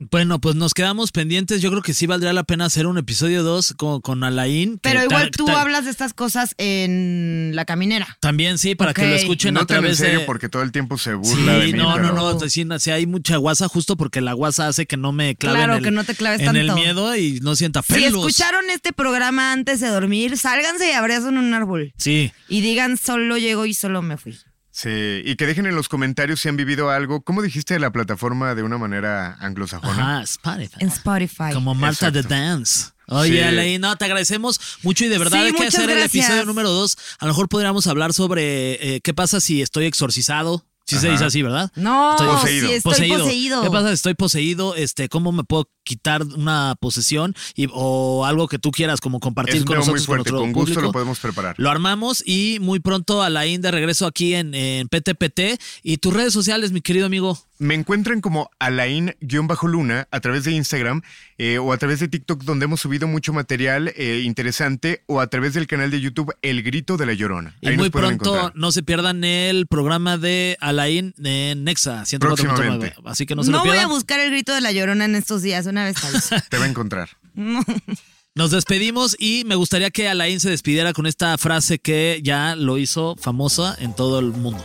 [0.00, 1.62] Bueno, pues nos quedamos pendientes.
[1.62, 4.78] Yo creo que sí valdría la pena hacer un episodio 2 con, con Alain.
[4.82, 8.18] Pero igual tú hablas de estas cosas en la caminera.
[8.20, 10.26] También sí, para que lo escuchen No a tan en través serio de...
[10.26, 11.72] porque todo el tiempo se Sí, burla de mí.
[11.74, 14.96] no, no, pero- no, sí, sí, hay mucha guasa justo porque la guasa hace que
[14.96, 16.82] no me clave Claro, en el, que no te claves en el tanto.
[16.82, 18.08] miedo y no sienta Si pelos.
[18.26, 21.94] escucharon este programa antes de dormir, sálganse y abrazan un árbol.
[21.98, 24.36] Sí, Y digan, solo llego y solo me fui.
[24.76, 27.22] Sí, y que dejen en los comentarios si han vivido algo.
[27.22, 29.92] ¿Cómo dijiste de la plataforma de una manera anglosajona?
[30.16, 30.76] ajá, Spotify.
[30.80, 31.52] En Spotify.
[31.52, 32.22] Como Marta the.
[32.24, 32.86] Dance.
[33.06, 33.40] Oye, Sí.
[33.40, 36.70] Alain, no, te agradecemos mucho y de verdad Sí, hay que hacer el episodio número
[36.70, 36.98] dos.
[37.20, 40.66] A lo mejor podríamos hablar sobre eh, qué pasa si estoy exorcizado.
[40.86, 41.12] Si se Ajá.
[41.12, 41.70] dice así, ¿verdad?
[41.76, 42.68] No, Estoy Poseído.
[42.68, 43.62] sí estoy poseído.
[43.62, 44.74] ¿Qué pasa estoy poseído?
[44.76, 49.56] Este, ¿Cómo me puedo quitar una posesión y, o algo que tú quieras como compartir
[49.56, 50.30] Es un con muy nosotros, con fuerte.
[50.30, 50.80] nuestro Con gusto público?
[50.88, 51.54] lo podemos preparar.
[51.58, 55.60] Lo armamos y muy pronto a la de regreso aquí en, en PTPT.
[55.82, 57.38] Y tus redes sociales, mi querido amigo.
[57.58, 61.02] Me encuentran como Alain-Luna a través de Instagram
[61.38, 65.26] eh, o a través de TikTok donde hemos subido mucho material eh, interesante o a
[65.28, 67.54] través del canal de YouTube El Grito de la Llorona.
[67.60, 68.52] Y Ahí muy pronto encontrar.
[68.56, 72.18] no se pierdan el programa de Alain en Nexa 104.9.
[72.18, 72.94] Próximamente.
[73.04, 75.14] Así que no se No lo voy a buscar el grito de la llorona en
[75.14, 75.96] estos días, una vez
[76.48, 77.10] Te va a encontrar.
[78.36, 82.78] Nos despedimos y me gustaría que Alain se despidiera con esta frase que ya lo
[82.78, 84.64] hizo famosa en todo el mundo.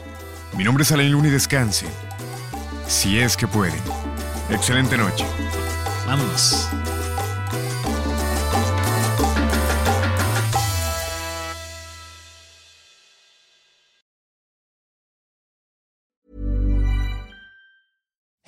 [0.58, 1.86] Mi nombre es Alain Luna y descanse.
[2.88, 3.78] Si es que puede.
[4.50, 5.24] Excelente noche.
[6.08, 6.68] Vámonos.